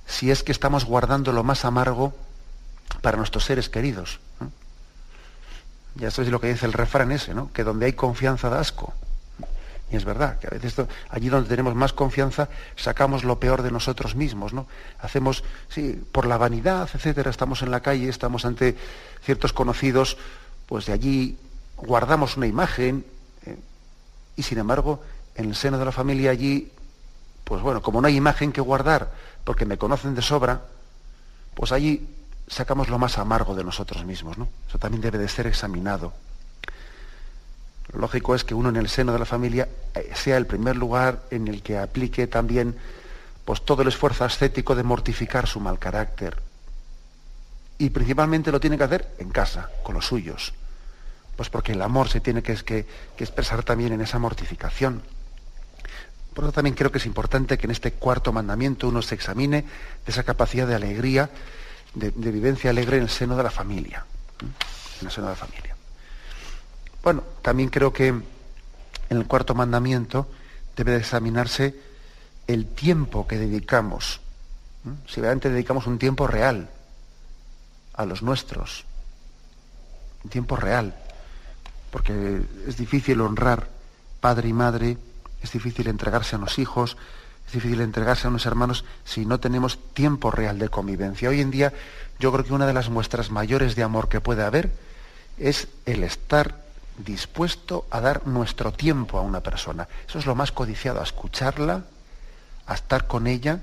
si 0.08 0.32
es 0.32 0.42
que 0.42 0.52
estamos 0.52 0.86
guardando 0.86 1.32
lo 1.32 1.44
más 1.44 1.64
amargo 1.64 2.16
para 3.02 3.18
nuestros 3.18 3.46
seres 3.46 3.70
queridos. 3.70 4.20
Ya 5.96 6.10
sabéis 6.10 6.32
lo 6.32 6.42
que 6.42 6.48
dice 6.48 6.66
el 6.66 6.74
refrán 6.74 7.12
ese, 7.12 7.36
¿no? 7.36 7.54
Que 7.54 7.64
donde 7.64 7.86
hay 7.86 7.94
confianza 7.94 8.50
da 8.50 8.60
asco. 8.60 8.94
Y 9.92 9.96
es 9.96 10.06
verdad, 10.06 10.38
que 10.38 10.48
a 10.48 10.52
veces 10.52 10.76
allí 11.10 11.30
donde 11.30 11.50
tenemos 11.50 11.74
más 11.74 11.94
confianza 11.94 12.50
sacamos 12.76 13.24
lo 13.24 13.40
peor 13.40 13.64
de 13.64 13.72
nosotros 13.72 14.16
mismos, 14.16 14.54
¿no? 14.54 14.68
Hacemos, 15.00 15.44
sí, 15.70 16.00
por 16.12 16.28
la 16.28 16.38
vanidad, 16.38 16.88
etcétera, 16.94 17.32
estamos 17.32 17.64
en 17.64 17.72
la 17.72 17.80
calle, 17.80 18.08
estamos 18.08 18.46
ante 18.46 18.78
ciertos 19.24 19.52
conocidos, 19.52 20.18
pues 20.68 20.86
de 20.86 20.94
allí 20.94 21.38
guardamos 21.78 22.38
una 22.38 22.46
imagen 22.46 23.04
¿eh? 23.46 23.58
y 24.36 24.44
sin 24.44 24.60
embargo 24.60 25.02
en 25.36 25.46
el 25.46 25.56
seno 25.56 25.80
de 25.80 25.86
la 25.86 25.92
familia 25.92 26.32
allí, 26.32 26.72
pues 27.44 27.62
bueno, 27.62 27.82
como 27.82 28.02
no 28.02 28.08
hay 28.08 28.16
imagen 28.16 28.52
que 28.52 28.62
guardar, 28.62 29.12
porque 29.44 29.66
me 29.66 29.78
conocen 29.78 30.14
de 30.14 30.22
sobra, 30.22 30.62
pues 31.56 31.72
allí 31.72 32.08
sacamos 32.48 32.90
lo 32.90 33.00
más 33.00 33.18
amargo 33.18 33.56
de 33.56 33.64
nosotros 33.64 34.06
mismos, 34.06 34.38
¿no? 34.38 34.50
Eso 34.68 34.78
también 34.78 35.02
debe 35.02 35.18
de 35.18 35.30
ser 35.30 35.48
examinado. 35.48 36.14
Lo 37.94 38.00
lógico 38.00 38.36
es 38.36 38.44
que 38.44 38.54
uno 38.54 38.70
en 38.70 38.76
el 38.76 38.88
seno 38.88 39.14
de 39.14 39.20
la 39.20 39.26
familia 39.26 39.68
eh, 39.96 40.12
sea 40.14 40.38
el 40.38 40.46
primer 40.46 40.76
lugar 40.76 41.24
en 41.32 41.48
el 41.48 41.64
que 41.64 41.78
aplique 41.78 42.28
también 42.28 42.76
pues, 43.46 43.64
todo 43.64 43.82
el 43.82 43.88
esfuerzo 43.88 44.26
ascético 44.26 44.76
de 44.76 44.84
mortificar 44.84 45.48
su 45.48 45.60
mal 45.60 45.80
carácter. 45.80 46.38
Y 47.80 47.90
principalmente 47.90 48.52
lo 48.52 48.60
tiene 48.60 48.78
que 48.78 48.84
hacer 48.84 49.16
en 49.18 49.32
casa, 49.32 49.70
con 49.84 49.96
los 49.96 50.06
suyos. 50.06 50.54
Pues 51.36 51.50
porque 51.50 51.72
el 51.72 51.82
amor 51.82 52.10
se 52.10 52.20
tiene 52.20 52.44
que, 52.44 52.86
expresar 53.18 53.64
también 53.64 53.94
en 53.94 54.02
esa 54.02 54.20
mortificación. 54.20 55.02
Por 56.36 56.44
eso 56.44 56.54
también 56.54 56.76
creo 56.76 56.92
que 56.92 57.00
es 57.00 57.06
importante 57.06 57.58
que 57.58 57.66
en 57.66 57.72
este 57.72 57.94
cuarto 57.94 58.32
mandamiento 58.32 58.88
uno 58.88 59.02
se 59.02 59.16
examine 59.16 59.62
de 59.62 60.12
esa 60.12 60.24
capacidad 60.24 60.68
de 60.68 60.76
alegría, 60.76 61.30
de, 61.96 62.12
vivencia 62.12 62.70
alegre 62.70 62.98
en 62.98 63.04
el 63.04 63.10
seno 63.10 63.36
de 63.36 63.44
la 63.44 63.52
familia. 63.52 64.06
En 65.02 65.08
el 65.08 65.12
seno 65.12 65.28
de 65.28 65.34
la 65.34 65.38
familia. 65.38 65.79
Bueno, 67.04 67.24
también 67.42 67.70
creo 67.70 67.94
que 67.94 68.08
en 68.08 68.24
el 69.10 69.26
cuarto 69.26 69.56
mandamiento 69.56 70.28
debe 70.76 70.92
de 70.92 70.98
examinarse 71.00 71.76
el 72.48 72.66
tiempo 72.68 73.28
que 73.28 73.38
dedicamos. 73.38 74.22
Si 75.08 75.22
realmente 75.22 75.50
dedicamos 75.50 75.88
un 75.88 76.00
tiempo 76.00 76.28
real 76.28 76.70
a 77.94 78.06
los 78.06 78.22
nuestros. 78.22 78.86
Un 80.24 80.30
tiempo 80.30 80.56
real. 80.56 80.96
Porque 81.92 82.42
es 82.68 82.78
difícil 82.78 83.22
honrar 83.22 83.68
padre 84.20 84.50
y 84.50 84.54
madre 84.54 84.98
es 85.42 85.52
difícil 85.52 85.88
entregarse 85.88 86.36
a 86.36 86.40
los 86.40 86.60
hijos, 86.60 86.98
es 87.48 87.54
difícil 87.54 87.82
entregarse 87.82 88.28
a 88.28 88.30
unos 88.30 88.46
hermanos 88.46 88.86
si 89.06 89.26
no 89.26 89.40
tenemos 89.40 89.80
tiempo 89.94 90.32
real 90.32 90.60
de 90.60 90.70
convivencia. 90.70 91.30
Hoy 91.30 91.42
en 91.42 91.52
día 91.52 91.74
yo 92.20 92.32
creo 92.32 92.46
que 92.46 92.54
una 92.54 92.68
de 92.68 92.74
las 92.74 92.90
muestras 92.90 93.32
mayores 93.32 93.76
de 93.76 93.84
amor 93.84 94.10
que 94.10 94.22
puede 94.22 94.44
haber 94.44 94.72
es 95.38 95.68
el 95.86 96.04
estar 96.04 96.69
dispuesto 97.04 97.86
a 97.90 98.00
dar 98.00 98.28
nuestro 98.28 98.72
tiempo 98.72 99.18
a 99.18 99.22
una 99.22 99.42
persona. 99.42 99.88
Eso 100.08 100.20
es 100.20 100.26
lo 100.26 100.36
más 100.36 100.52
codiciado, 100.52 101.00
a 101.00 101.04
escucharla, 101.04 101.84
a 102.68 102.74
estar 102.74 103.08
con 103.08 103.28
ella 103.28 103.60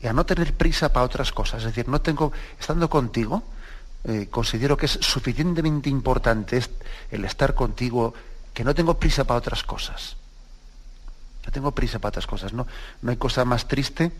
y 0.00 0.06
a 0.06 0.12
no 0.12 0.26
tener 0.26 0.54
prisa 0.54 0.92
para 0.92 1.06
otras 1.06 1.32
cosas. 1.32 1.60
Es 1.60 1.66
decir, 1.66 1.88
no 1.88 2.00
tengo, 2.00 2.32
estando 2.58 2.90
contigo, 2.90 3.42
eh, 4.04 4.28
considero 4.30 4.76
que 4.76 4.86
es 4.86 4.92
suficientemente 4.92 5.88
importante 5.88 6.62
el 7.10 7.24
estar 7.24 7.54
contigo 7.54 8.12
que 8.52 8.64
no 8.64 8.74
tengo 8.74 8.98
prisa 8.98 9.24
para 9.24 9.38
otras 9.38 9.62
cosas. 9.62 10.16
No 11.46 11.52
tengo 11.52 11.72
prisa 11.72 11.98
para 11.98 12.10
otras 12.10 12.26
cosas. 12.26 12.52
No, 12.52 12.66
no 13.02 13.10
hay 13.10 13.16
cosa 13.16 13.44
más 13.44 13.66
triste 13.66 14.12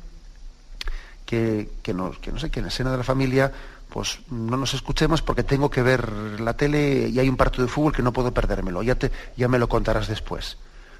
que, 1.27 1.71
que, 1.83 1.95
no, 1.95 2.13
que 2.13 2.33
no 2.33 2.39
sé, 2.39 2.51
que 2.51 2.61
en 2.61 2.67
el 2.67 2.73
seno 2.73 2.91
de 2.91 2.99
la 2.99 3.05
familia 3.05 3.53
pues 3.95 4.19
no 4.29 4.57
nos 4.57 4.75
escuchemos 4.75 5.23
porque 5.23 5.45
tengo 5.45 5.71
que 5.71 5.81
ver 5.81 6.11
la 6.41 6.57
tele 6.57 7.07
y 7.11 7.21
hay 7.21 7.29
un 7.29 7.37
partido 7.37 7.65
de 7.65 7.71
fútbol 7.71 7.93
que 7.93 8.03
no 8.03 8.13
puedo 8.13 8.35
perdérmelo. 8.35 8.83
Ya, 8.83 8.99
ya 9.37 9.47
me 9.47 9.61
lo 9.61 9.69
contarás 9.69 10.09
después. 10.09 10.57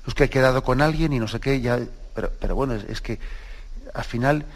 Es 0.07 0.15
que 0.15 0.23
he 0.23 0.31
quedado 0.31 0.63
con 0.63 0.81
alguien 0.81 1.13
y 1.13 1.19
no 1.19 1.27
sé 1.27 1.41
qué, 1.41 1.61
ya, 1.61 1.81
pero, 2.15 2.55
bueno, 2.55 2.75
es, 2.75 3.01
que 3.01 3.19
al 3.95 4.05
final, 4.05 4.47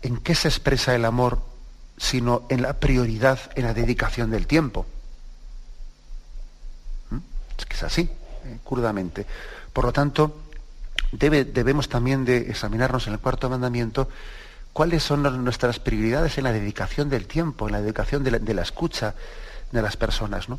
¿en 0.00 0.16
qué 0.16 0.34
se 0.34 0.48
expresa 0.48 0.94
el 0.94 1.04
amor 1.04 1.42
sino 1.98 2.44
en 2.48 2.62
la 2.62 2.80
prioridad, 2.80 3.38
en 3.56 3.64
la 3.64 3.74
dedicación 3.74 4.30
del 4.30 4.46
tiempo? 4.46 4.86
¿Mm? 7.10 7.18
Es 7.58 7.66
que 7.66 7.76
es 7.76 7.82
así, 7.82 8.08
eh. 8.46 9.26
Por 9.70 9.84
lo 9.84 9.92
tanto, 9.92 10.40
debe, 11.10 11.44
debemos 11.44 11.90
también 11.90 12.24
de 12.24 12.38
examinarnos 12.38 13.06
en 13.06 13.12
el 13.12 13.18
cuarto 13.18 13.50
mandamiento 13.50 14.08
cuáles 14.72 15.02
son 15.02 15.22
nuestras 15.44 15.78
prioridades 15.78 16.38
en 16.38 16.44
la 16.44 16.52
dedicación 16.52 17.08
del 17.10 17.26
tiempo, 17.26 17.66
en 17.66 17.72
la 17.72 17.80
dedicación 17.80 18.24
de 18.24 18.54
la, 18.54 18.62
escucha 18.62 19.14
de 19.70 19.82
las 19.82 19.96
personas, 19.96 20.48
¿no? 20.48 20.58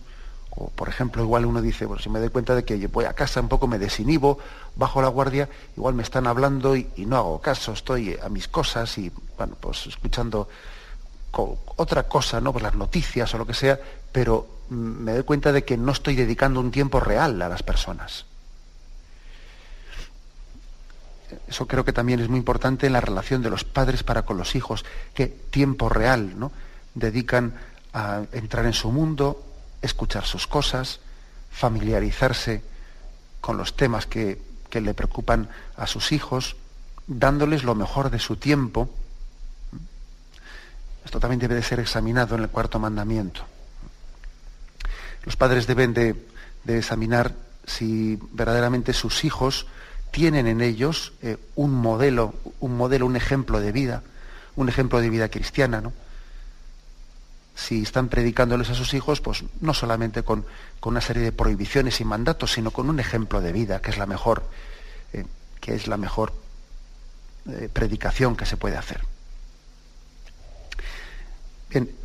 O, 0.56 0.70
por 0.70 0.88
ejemplo, 0.88 1.24
igual 1.24 1.48
uno 1.48 1.62
dice, 1.62 1.88
bueno, 1.88 2.02
si 2.02 2.10
me 2.10 2.20
doy 2.20 2.30
cuenta 2.30 2.54
de 2.54 2.64
que 2.64 2.86
voy 2.88 3.06
a 3.06 3.14
casa 3.14 3.42
un 3.42 3.50
poco, 3.50 3.68
me 3.68 3.80
desinhibo, 3.80 4.38
bajo 4.76 5.02
la 5.02 5.08
guardia, 5.08 5.50
igual 5.76 5.96
me 5.96 6.04
están 6.04 6.28
hablando 6.28 6.76
y, 6.76 6.88
y 6.96 7.08
no 7.08 7.18
hago 7.18 7.42
caso, 7.42 7.74
estoy 7.74 8.16
a 8.24 8.30
mis 8.30 8.48
cosas 8.48 8.98
y, 9.00 9.12
bueno, 9.36 9.58
pues 9.60 9.88
escuchando 9.88 10.48
otra 11.76 12.04
cosa, 12.08 12.40
¿no? 12.40 12.52
Pues 12.52 12.64
las 12.64 12.76
noticias 12.76 13.34
o 13.34 13.38
lo 13.38 13.48
que 13.48 13.54
sea, 13.54 13.80
pero 14.12 14.48
mm, 14.70 14.76
me 14.76 15.14
doy 15.14 15.24
cuenta 15.24 15.52
de 15.52 15.64
que 15.64 15.78
no 15.78 15.92
estoy 15.92 16.16
dedicando 16.16 16.60
un 16.60 16.72
tiempo 16.72 17.00
real 17.00 17.42
a 17.42 17.50
las 17.50 17.64
personas. 17.64 18.26
Eso 21.48 21.68
creo 21.68 21.86
que 21.86 21.94
también 21.94 22.20
es 22.20 22.30
muy 22.30 22.40
importante 22.40 22.88
en 22.88 22.94
la 22.94 23.02
relación 23.02 23.42
de 23.42 23.50
los 23.50 23.64
padres 23.64 24.04
para 24.04 24.24
con 24.24 24.38
los 24.38 24.56
hijos, 24.56 24.86
que 25.14 25.28
tiempo 25.28 25.90
real, 25.90 26.38
¿no? 26.38 26.52
Dedican 26.94 27.56
a 27.94 28.24
entrar 28.32 28.66
en 28.66 28.74
su 28.74 28.92
mundo, 28.92 29.44
escuchar 29.82 30.26
sus 30.26 30.48
cosas, 30.48 31.00
familiarizarse 31.52 32.64
con 33.42 33.58
los 33.58 33.76
temas 33.76 34.06
que, 34.06 34.42
que 34.70 34.82
le 34.82 34.94
preocupan 34.94 35.50
a 35.78 35.88
sus 35.88 36.12
hijos, 36.12 36.56
dándoles 37.08 37.64
lo 37.64 37.76
mejor 37.76 38.10
de 38.10 38.20
su 38.20 38.38
tiempo. 38.38 38.90
Esto 41.06 41.20
también 41.20 41.40
debe 41.40 41.56
de 41.56 41.64
ser 41.64 41.80
examinado 41.80 42.36
en 42.36 42.44
el 42.44 42.50
cuarto 42.50 42.80
mandamiento. 42.80 43.42
Los 45.26 45.36
padres 45.36 45.68
deben 45.68 45.94
de, 45.94 46.16
de 46.64 46.78
examinar 46.80 47.34
si 47.66 48.18
verdaderamente 48.32 48.94
sus 48.94 49.24
hijos 49.24 49.68
tienen 50.14 50.46
en 50.46 50.62
ellos 50.62 51.12
eh, 51.24 51.38
un 51.56 51.74
modelo, 51.74 52.36
un 52.60 52.78
modelo, 52.78 53.08
un 53.08 53.16
ejemplo 53.16 53.60
de 53.60 53.72
vida, 53.72 54.04
un 54.56 54.70
ejemplo 54.70 55.02
de 55.02 55.10
vida 55.10 55.28
cristiana, 55.30 55.82
¿no? 55.82 55.92
Si 57.56 57.82
están 57.82 58.10
predicándoles 58.10 58.70
a 58.70 58.76
sus 58.76 58.94
hijos, 58.94 59.22
pues 59.22 59.44
no 59.60 59.74
solamente 59.74 60.22
con, 60.22 60.46
una 60.84 61.02
serie 61.02 61.24
de 61.24 61.32
prohibiciones 61.32 62.00
y 62.00 62.06
mandatos, 62.06 62.54
sino 62.54 62.70
con 62.70 62.90
un 62.90 63.00
ejemplo 63.00 63.42
de 63.42 63.52
vida, 63.52 63.82
que 63.82 63.90
es 63.90 63.98
la 63.98 64.06
mejor, 64.06 64.44
eh, 65.14 65.26
que 65.60 65.74
es 65.74 65.88
la 65.88 65.98
mejor 65.98 66.32
eh, 67.50 67.68
predicación 67.74 68.36
que 68.36 68.46
se 68.46 68.56
puede 68.56 68.78
hacer. 68.78 69.02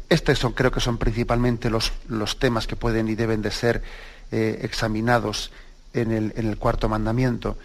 Estos 0.09 0.39
son, 0.39 0.53
creo 0.53 0.71
que 0.71 0.81
son 0.81 0.97
principalmente 0.97 1.69
los, 1.69 1.93
temas 2.39 2.67
que 2.67 2.77
pueden 2.77 3.09
y 3.09 3.15
deben 3.15 3.43
de 3.43 3.51
ser 3.51 3.83
examinados 4.31 5.51
en 5.93 6.33
el 6.35 6.57
cuarto 6.57 6.89
mandamiento. 6.89 7.59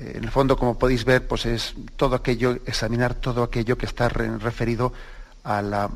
Eh, 0.00 0.14
en 0.16 0.24
el 0.24 0.30
fondo, 0.30 0.56
como 0.56 0.78
podéis 0.78 1.04
ver, 1.04 1.26
pues 1.26 1.46
es 1.46 1.74
todo 1.96 2.16
aquello, 2.16 2.52
examinar 2.66 3.14
todo 3.14 3.42
aquello 3.42 3.76
que 3.76 3.86
está 3.86 4.08
referido 4.08 4.92
a 5.44 5.62
la, 5.62 5.90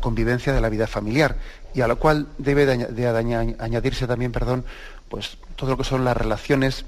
convivencia 0.00 0.52
de 0.52 0.60
la 0.60 0.68
vida 0.68 0.86
familiar 0.86 1.36
y 1.74 1.80
a 1.80 1.88
lo 1.88 1.98
cual 1.98 2.28
debe 2.38 2.66
de, 2.66 3.56
añadirse 3.58 4.06
también, 4.06 4.32
perdón, 4.32 4.64
pues 5.08 5.36
todo 5.56 5.70
lo 5.70 5.76
que 5.76 5.84
son 5.84 6.04
las 6.04 6.16
relaciones 6.16 6.84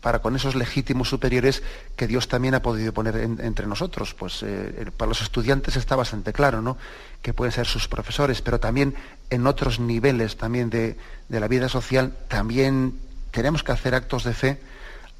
para 0.00 0.20
con 0.20 0.36
esos 0.36 0.54
legítimos 0.54 1.08
superiores 1.08 1.64
que 1.96 2.06
Dios 2.06 2.28
también 2.28 2.54
ha 2.54 2.62
podido 2.62 2.92
poner 2.92 3.16
entre 3.16 3.66
nosotros. 3.66 4.14
Pues 4.14 4.44
eh, 4.44 4.88
para 4.96 5.08
los 5.08 5.20
estudiantes 5.20 5.74
está 5.74 5.96
bastante 5.96 6.32
claro, 6.32 6.62
¿no? 6.62 6.76
Que 7.22 7.34
pueden 7.34 7.50
ser 7.50 7.66
sus 7.66 7.88
profesores, 7.88 8.40
pero 8.40 8.60
también 8.60 8.94
en 9.30 9.46
otros 9.48 9.80
niveles 9.80 10.36
también 10.36 10.70
de, 10.70 10.96
de 11.28 11.40
la 11.40 11.48
vida 11.48 11.68
social 11.68 12.16
también 12.28 13.00
tenemos 13.32 13.64
que 13.64 13.72
hacer 13.72 13.96
actos 13.96 14.22
de 14.22 14.34
fe 14.34 14.60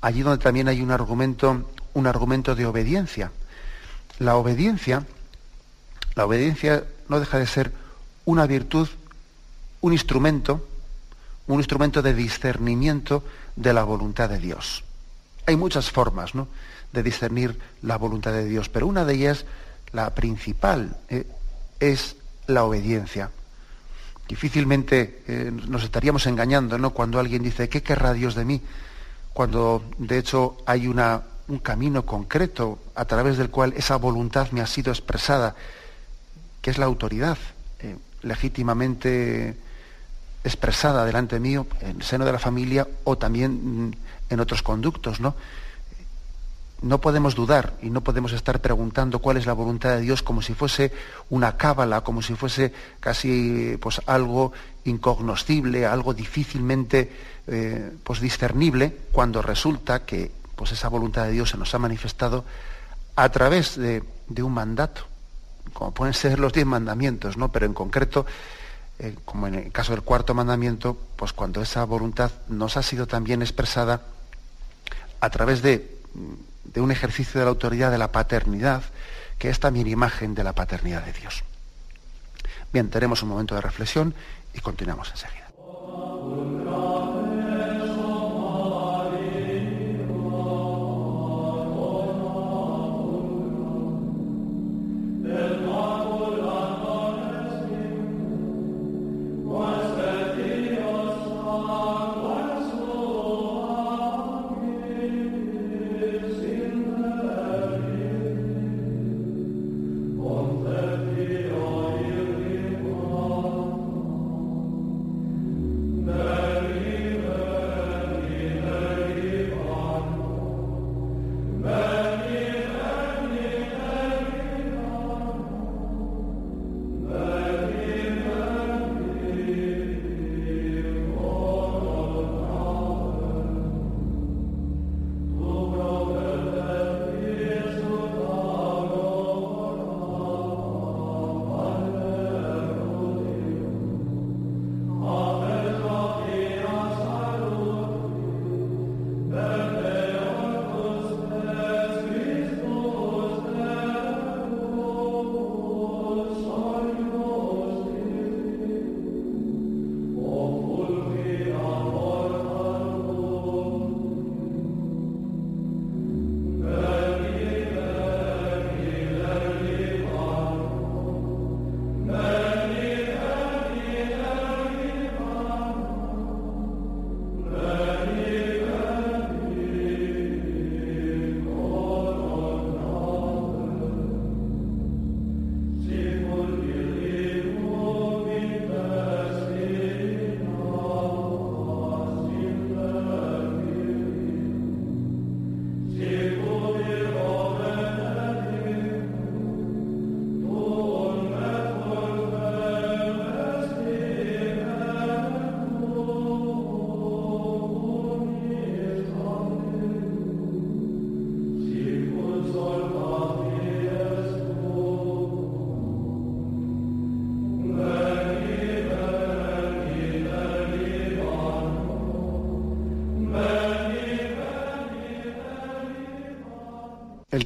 allí 0.01 0.23
donde 0.23 0.43
también 0.43 0.69
hay 0.69 0.81
un 0.81 0.91
argumento, 0.91 1.71
un 1.95 2.07
argumento 2.07 2.55
de 2.55 2.67
obediencia. 2.67 3.33
La 4.19 4.37
obediencia, 4.37 5.07
la 6.15 6.27
obediencia 6.27 6.85
no 7.09 7.21
deja 7.21 7.39
de 7.39 7.47
ser 7.47 7.73
una 8.25 8.47
virtud, 8.47 8.89
un 9.81 9.93
instrumento, 9.93 10.67
un 11.47 11.61
instrumento 11.61 12.03
de 12.03 12.15
discernimiento 12.15 13.23
de 13.55 13.73
la 13.73 13.85
voluntad 13.85 14.29
de 14.29 14.39
Dios. 14.39 14.85
Hay 15.47 15.57
muchas 15.57 15.91
formas 15.91 16.35
¿no? 16.35 16.49
de 16.93 17.03
discernir 17.03 17.59
la 17.83 17.97
voluntad 17.97 18.33
de 18.33 18.47
Dios, 18.47 18.69
pero 18.69 18.87
una 18.87 19.05
de 19.05 19.15
ellas, 19.15 19.45
la 19.93 20.15
principal, 20.15 20.97
eh, 21.09 21.27
es 21.79 22.17
la 22.47 22.65
obediencia. 22.65 23.31
Difícilmente 24.29 25.23
eh, 25.29 25.53
nos 25.69 25.85
estaríamos 25.85 26.27
engañando 26.27 26.79
¿no? 26.79 26.91
cuando 26.91 27.21
alguien 27.21 27.43
dice, 27.43 27.69
¿qué 27.69 27.83
querrá 27.83 28.13
Dios 28.13 28.35
de 28.35 28.45
mí? 28.45 28.61
Cuando 29.37 29.83
de 29.99 30.17
hecho 30.17 30.57
hay 30.65 30.87
una, 30.87 31.21
un 31.49 31.59
camino 31.59 32.07
concreto 32.07 32.79
a 32.95 33.05
través 33.05 33.37
del 33.37 33.51
cual 33.51 33.75
esa 33.77 33.97
voluntad 33.97 34.51
me 34.53 34.63
ha 34.63 34.67
sido 34.67 34.91
expresada, 34.91 35.55
que 36.63 36.71
es 36.71 36.79
la 36.79 36.87
autoridad 36.87 37.37
eh, 37.81 37.97
legítimamente 38.23 39.55
expresada 40.43 41.05
delante 41.05 41.39
mío 41.39 41.67
en 41.83 41.97
el 41.97 42.03
seno 42.03 42.25
de 42.25 42.33
la 42.33 42.39
familia 42.39 42.89
o 43.05 43.19
también 43.19 43.89
mm, 43.89 43.93
en 44.31 44.41
otros 44.41 44.63
conductos, 44.63 45.21
¿no? 45.21 45.35
No 46.83 47.01
podemos 47.01 47.35
dudar 47.35 47.75
y 47.81 47.89
no 47.89 48.03
podemos 48.03 48.33
estar 48.33 48.61
preguntando 48.61 49.19
cuál 49.19 49.39
es 49.39 49.47
la 49.47 49.55
voluntad 49.55 49.97
de 49.97 50.03
Dios 50.03 50.23
como 50.23 50.43
si 50.43 50.53
fuese 50.53 50.93
una 51.31 51.57
cábala, 51.57 52.03
como 52.03 52.21
si 52.21 52.35
fuese 52.35 52.73
casi 53.01 53.79
pues, 53.81 54.03
algo 54.07 54.53
incognoscible, 54.85 55.87
algo 55.87 56.13
difícilmente 56.13 57.11
eh, 57.47 57.93
pues 58.03 58.21
discernible 58.21 58.95
cuando 59.13 59.41
resulta 59.41 60.05
que 60.05 60.31
pues 60.57 60.73
esa 60.73 60.89
voluntad 60.89 61.25
de 61.25 61.33
Dios 61.33 61.51
se 61.51 61.57
nos 61.57 61.75
ha 61.75 61.79
manifestado 61.79 62.45
a 63.15 63.29
través 63.31 63.77
de, 63.77 64.03
un 64.43 64.53
mandato, 64.53 65.03
como 65.73 65.93
pueden 65.93 66.15
ser 66.15 66.39
los 66.39 66.53
diez 66.53 66.67
mandamientos, 66.67 67.37
¿no? 67.37 67.53
Pero 67.53 67.67
en 67.67 67.75
concreto, 67.75 68.27
eh, 68.99 69.15
como 69.25 69.47
en 69.47 69.55
el 69.55 69.73
caso 69.73 69.93
del 69.93 70.03
cuarto 70.03 70.35
mandamiento, 70.35 70.97
pues 71.17 71.33
cuando 71.33 71.63
esa 71.63 71.85
voluntad 71.85 72.31
nos 72.49 72.77
ha 72.77 72.83
sido 72.83 73.07
también 73.07 73.43
expresada 73.43 74.03
a 75.21 75.31
través 75.31 75.63
de, 75.63 75.99
de 76.73 76.81
un 76.81 76.91
ejercicio 76.91 77.41
de 77.41 77.45
la 77.45 77.51
autoridad 77.51 77.91
de 77.91 77.99
la 77.99 78.13
paternidad, 78.13 78.83
que 79.39 79.51
es 79.51 79.61
también 79.61 79.87
imagen 79.87 80.35
de 80.35 80.45
la 80.45 80.55
paternidad 80.55 81.03
de 81.05 81.13
Dios. 81.13 81.45
Bien, 82.73 82.91
tenemos 82.91 83.23
un 83.23 83.29
momento 83.29 83.55
de 83.55 83.61
reflexión 83.61 84.15
y 84.55 84.61
continuamos 84.61 85.11
enseguida. 85.11 85.47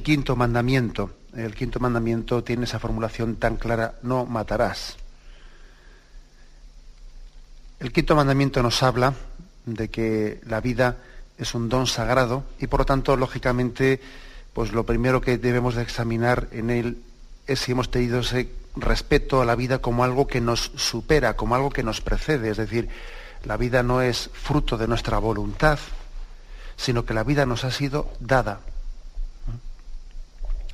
El 0.01 0.03
quinto 0.03 0.35
mandamiento. 0.35 1.11
El 1.37 1.53
quinto 1.53 1.79
mandamiento 1.79 2.43
tiene 2.43 2.63
esa 2.63 2.79
formulación 2.79 3.35
tan 3.35 3.55
clara, 3.55 3.99
no 4.01 4.25
matarás. 4.25 4.97
El 7.79 7.91
quinto 7.91 8.15
mandamiento 8.15 8.63
nos 8.63 8.81
habla 8.81 9.13
de 9.67 9.89
que 9.89 10.41
la 10.47 10.59
vida 10.59 10.97
es 11.37 11.53
un 11.53 11.69
don 11.69 11.85
sagrado 11.85 12.45
y 12.59 12.65
por 12.65 12.79
lo 12.79 12.85
tanto, 12.87 13.15
lógicamente, 13.15 14.01
pues 14.53 14.71
lo 14.71 14.87
primero 14.87 15.21
que 15.21 15.37
debemos 15.37 15.75
de 15.75 15.83
examinar 15.83 16.47
en 16.51 16.71
él 16.71 17.03
es 17.45 17.59
si 17.59 17.73
hemos 17.73 17.91
tenido 17.91 18.21
ese 18.21 18.49
respeto 18.75 19.39
a 19.39 19.45
la 19.45 19.53
vida 19.53 19.83
como 19.83 20.03
algo 20.03 20.25
que 20.25 20.41
nos 20.41 20.71
supera, 20.77 21.35
como 21.35 21.53
algo 21.53 21.69
que 21.69 21.83
nos 21.83 22.01
precede. 22.01 22.49
Es 22.49 22.57
decir, 22.57 22.89
la 23.43 23.55
vida 23.55 23.83
no 23.83 24.01
es 24.01 24.31
fruto 24.33 24.79
de 24.79 24.87
nuestra 24.87 25.19
voluntad, 25.19 25.77
sino 26.75 27.05
que 27.05 27.13
la 27.13 27.23
vida 27.23 27.45
nos 27.45 27.65
ha 27.65 27.69
sido 27.69 28.11
dada. 28.19 28.61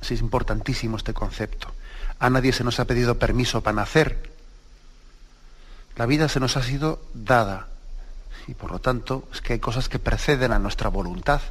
Sí, 0.01 0.13
es 0.13 0.21
importantísimo 0.21 0.97
este 0.97 1.13
concepto. 1.13 1.71
A 2.19 2.29
nadie 2.29 2.53
se 2.53 2.63
nos 2.63 2.79
ha 2.79 2.85
pedido 2.85 3.19
permiso 3.19 3.61
para 3.61 3.75
nacer. 3.75 4.31
La 5.95 6.05
vida 6.05 6.29
se 6.29 6.39
nos 6.39 6.57
ha 6.57 6.63
sido 6.63 7.01
dada. 7.13 7.67
Y 8.47 8.53
por 8.53 8.71
lo 8.71 8.79
tanto, 8.79 9.27
es 9.33 9.41
que 9.41 9.53
hay 9.53 9.59
cosas 9.59 9.89
que 9.89 9.99
preceden 9.99 10.51
a 10.51 10.59
nuestra 10.59 10.89
voluntad. 10.89 11.41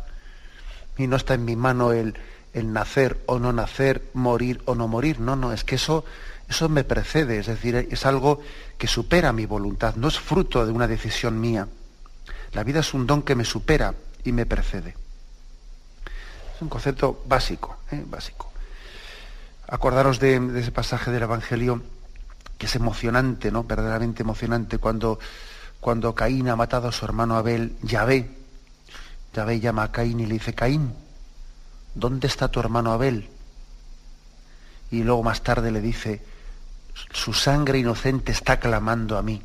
Y 0.96 1.06
no 1.06 1.16
está 1.16 1.34
en 1.34 1.44
mi 1.44 1.56
mano 1.56 1.92
el, 1.92 2.14
el 2.52 2.72
nacer 2.72 3.22
o 3.26 3.38
no 3.38 3.52
nacer, 3.52 4.08
morir 4.14 4.62
o 4.64 4.74
no 4.74 4.88
morir. 4.88 5.20
No, 5.20 5.36
no, 5.36 5.52
es 5.52 5.62
que 5.62 5.74
eso, 5.74 6.04
eso 6.48 6.68
me 6.68 6.84
precede. 6.84 7.38
Es 7.38 7.46
decir, 7.46 7.76
es 7.76 8.06
algo 8.06 8.40
que 8.78 8.86
supera 8.86 9.32
mi 9.32 9.46
voluntad. 9.46 9.96
No 9.96 10.08
es 10.08 10.18
fruto 10.18 10.64
de 10.64 10.72
una 10.72 10.88
decisión 10.88 11.40
mía. 11.40 11.68
La 12.52 12.64
vida 12.64 12.80
es 12.80 12.94
un 12.94 13.06
don 13.06 13.22
que 13.22 13.34
me 13.34 13.44
supera 13.44 13.94
y 14.24 14.32
me 14.32 14.46
precede. 14.46 14.96
Es 16.56 16.62
un 16.62 16.70
concepto 16.70 17.22
básico, 17.26 17.76
¿eh? 17.90 18.02
básico. 18.06 18.50
Acordaros 19.68 20.18
de, 20.18 20.36
ese 20.58 20.72
pasaje 20.72 21.10
del 21.10 21.24
Evangelio 21.24 21.82
que 22.56 22.64
es 22.64 22.74
emocionante, 22.74 23.50
¿no? 23.52 23.64
Verdaderamente 23.64 24.22
emocionante 24.22 24.78
cuando, 24.78 25.18
cuando 25.80 26.14
Caín 26.14 26.48
ha 26.48 26.56
matado 26.56 26.88
a 26.88 26.92
su 26.92 27.04
hermano 27.04 27.36
Abel, 27.36 27.76
Yahvé. 27.82 28.30
Yahvé 29.34 29.60
llama 29.60 29.82
a 29.82 29.92
Caín 29.92 30.18
y 30.20 30.24
le 30.24 30.32
dice, 30.32 30.54
Caín, 30.54 30.94
¿dónde 31.94 32.26
está 32.26 32.48
tu 32.48 32.58
hermano 32.58 32.90
Abel? 32.90 33.28
Y 34.90 35.02
luego 35.02 35.22
más 35.22 35.42
tarde 35.42 35.70
le 35.70 35.82
dice, 35.82 36.24
su 37.12 37.34
sangre 37.34 37.80
inocente 37.80 38.32
está 38.32 38.58
clamando 38.58 39.18
a 39.18 39.22
mí. 39.22 39.42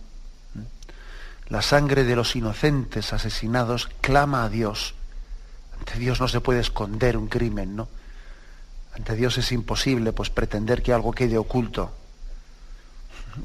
La 1.50 1.62
sangre 1.62 2.06
de 2.06 2.15
los 2.15 2.38
inocentes 2.38 3.12
asesinados 3.12 3.89
clama 4.00 4.45
a 4.45 4.50
Dios 4.50 4.95
ante 5.82 5.98
Dios 5.98 6.22
no 6.22 6.28
se 6.28 6.41
puede 6.41 6.60
esconder 6.60 7.17
un 7.17 7.28
crimen, 7.28 7.76
¿no? 7.76 7.88
Ante 8.94 9.15
Dios 9.15 9.39
es 9.39 9.52
imposible 9.52 10.13
pues 10.13 10.30
pretender 10.30 10.84
que 10.84 10.94
algo 10.94 11.12
quede 11.12 11.39
oculto. 11.39 11.91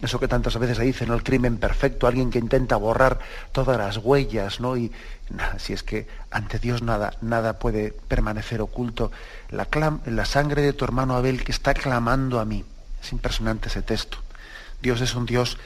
Eso 0.03 0.21
que 0.21 0.29
tantas 0.29 0.59
veces 0.59 0.77
se 0.77 0.83
dice, 0.83 1.07
¿no? 1.07 1.15
El 1.15 1.23
crimen 1.23 1.57
perfecto, 1.57 2.07
alguien 2.07 2.31
que 2.31 2.39
intenta 2.39 2.77
borrar 2.77 3.21
todas 3.53 3.79
las 3.79 3.97
huellas, 3.97 4.61
¿no? 4.61 4.77
Y 4.77 4.93
si 5.57 5.73
es 5.73 5.83
que 5.83 6.07
ante 6.31 6.59
Dios 6.59 6.83
nada, 6.83 7.15
nada 7.23 7.59
puede 7.59 7.93
permanecer 7.93 8.61
oculto. 8.61 9.11
La, 9.49 9.67
la 10.05 10.27
sangre 10.27 10.61
de 10.61 10.75
tu 10.75 10.85
hermano 10.85 11.17
Abel 11.17 11.43
que 11.43 11.53
está 11.53 11.73
clamando 11.73 12.39
a 12.39 12.45
mí. 12.45 12.67
Es 13.03 13.13
impresionante 13.13 13.69
ese 13.69 13.81
texto. 13.81 14.19
Dios 14.83 15.01
es 15.01 15.15
un 15.15 15.25
Dios 15.25 15.57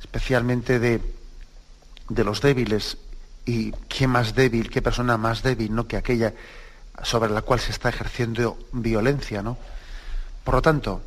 especialmente 0.00 0.78
de, 0.78 1.00
de 2.10 2.24
los 2.24 2.42
débiles 2.42 2.98
y 3.44 3.72
qué 3.88 4.06
más 4.06 4.34
débil, 4.34 4.70
qué 4.70 4.82
persona 4.82 5.16
más 5.16 5.42
débil, 5.42 5.74
¿no? 5.74 5.86
Que 5.86 5.96
aquella 5.96 6.34
sobre 7.02 7.30
la 7.30 7.42
cual 7.42 7.60
se 7.60 7.72
está 7.72 7.88
ejerciendo 7.88 8.58
violencia, 8.72 9.42
¿no? 9.42 9.56
Por 10.44 10.54
lo 10.54 10.62
tanto, 10.62 11.02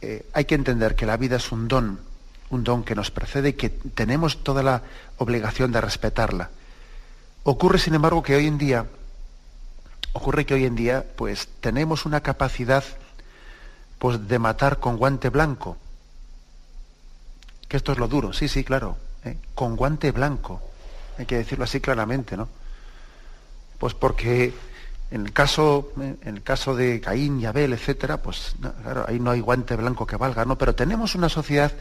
eh, 0.00 0.26
hay 0.32 0.44
que 0.44 0.54
entender 0.54 0.94
que 0.94 1.06
la 1.06 1.16
vida 1.16 1.36
es 1.36 1.52
un 1.52 1.68
don, 1.68 2.00
un 2.50 2.64
don 2.64 2.84
que 2.84 2.94
nos 2.94 3.10
precede 3.10 3.50
y 3.50 3.52
que 3.54 3.68
tenemos 3.70 4.42
toda 4.42 4.62
la 4.62 4.82
obligación 5.18 5.72
de 5.72 5.80
respetarla. 5.80 6.50
Ocurre, 7.42 7.78
sin 7.78 7.94
embargo, 7.94 8.22
que 8.22 8.36
hoy 8.36 8.46
en 8.46 8.58
día, 8.58 8.86
ocurre 10.12 10.46
que 10.46 10.54
hoy 10.54 10.64
en 10.64 10.76
día, 10.76 11.04
pues 11.16 11.48
tenemos 11.60 12.06
una 12.06 12.20
capacidad, 12.20 12.84
pues, 13.98 14.28
de 14.28 14.38
matar 14.38 14.78
con 14.78 14.96
guante 14.96 15.28
blanco. 15.28 15.76
Que 17.68 17.76
esto 17.76 17.92
es 17.92 17.98
lo 17.98 18.08
duro, 18.08 18.32
sí, 18.32 18.48
sí, 18.48 18.64
claro. 18.64 18.96
¿Eh? 19.24 19.36
con 19.54 19.76
guante 19.76 20.10
blanco, 20.12 20.60
hay 21.18 21.26
que 21.26 21.36
decirlo 21.36 21.64
así 21.64 21.80
claramente, 21.80 22.36
¿no? 22.36 22.48
Pues 23.78 23.94
porque 23.94 24.52
en 25.10 25.26
el 25.26 25.32
caso, 25.32 25.92
¿eh? 26.00 26.16
en 26.22 26.36
el 26.36 26.42
caso 26.42 26.74
de 26.74 27.00
Caín 27.00 27.40
y 27.40 27.46
Abel, 27.46 27.72
etcétera, 27.72 28.22
pues 28.22 28.54
claro, 28.82 29.04
ahí 29.08 29.18
no 29.18 29.30
hay 29.30 29.40
guante 29.40 29.76
blanco 29.76 30.06
que 30.06 30.16
valga, 30.16 30.44
¿no? 30.44 30.56
Pero 30.56 30.74
tenemos 30.74 31.14
una 31.14 31.28
sociedad 31.28 31.72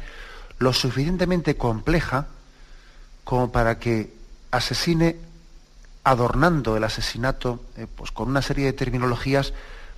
lo 0.58 0.74
suficientemente 0.74 1.56
compleja 1.56 2.28
como 3.24 3.52
para 3.52 3.80
que 3.80 4.14
asesine 4.52 5.18
adornando 6.04 6.76
el 6.76 6.84
asesinato 6.84 7.62
eh, 7.78 7.86
pues 7.94 8.12
con 8.12 8.30
una 8.30 8.42
serie 8.42 8.66
de 8.66 8.74
terminologías 8.74 9.54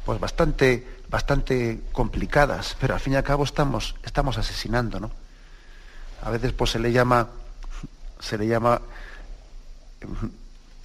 pues 0.06 0.20
bastante, 0.20 0.86
bastante 1.10 1.82
complicadas, 1.92 2.76
pero 2.80 2.96
al 2.96 3.00
fin 3.00 3.14
y 3.14 3.16
al 3.16 3.24
cabo 3.24 3.44
estamos, 3.44 3.96
estamos 4.04 4.38
asesinando, 4.38 5.00
¿no? 5.00 5.12
A 6.22 6.30
veces 6.30 6.54
pues 6.54 6.72
se 6.72 6.80
le 6.80 6.92
llama, 6.92 7.28
se 8.20 8.38
le 8.38 8.48
llama 8.48 8.82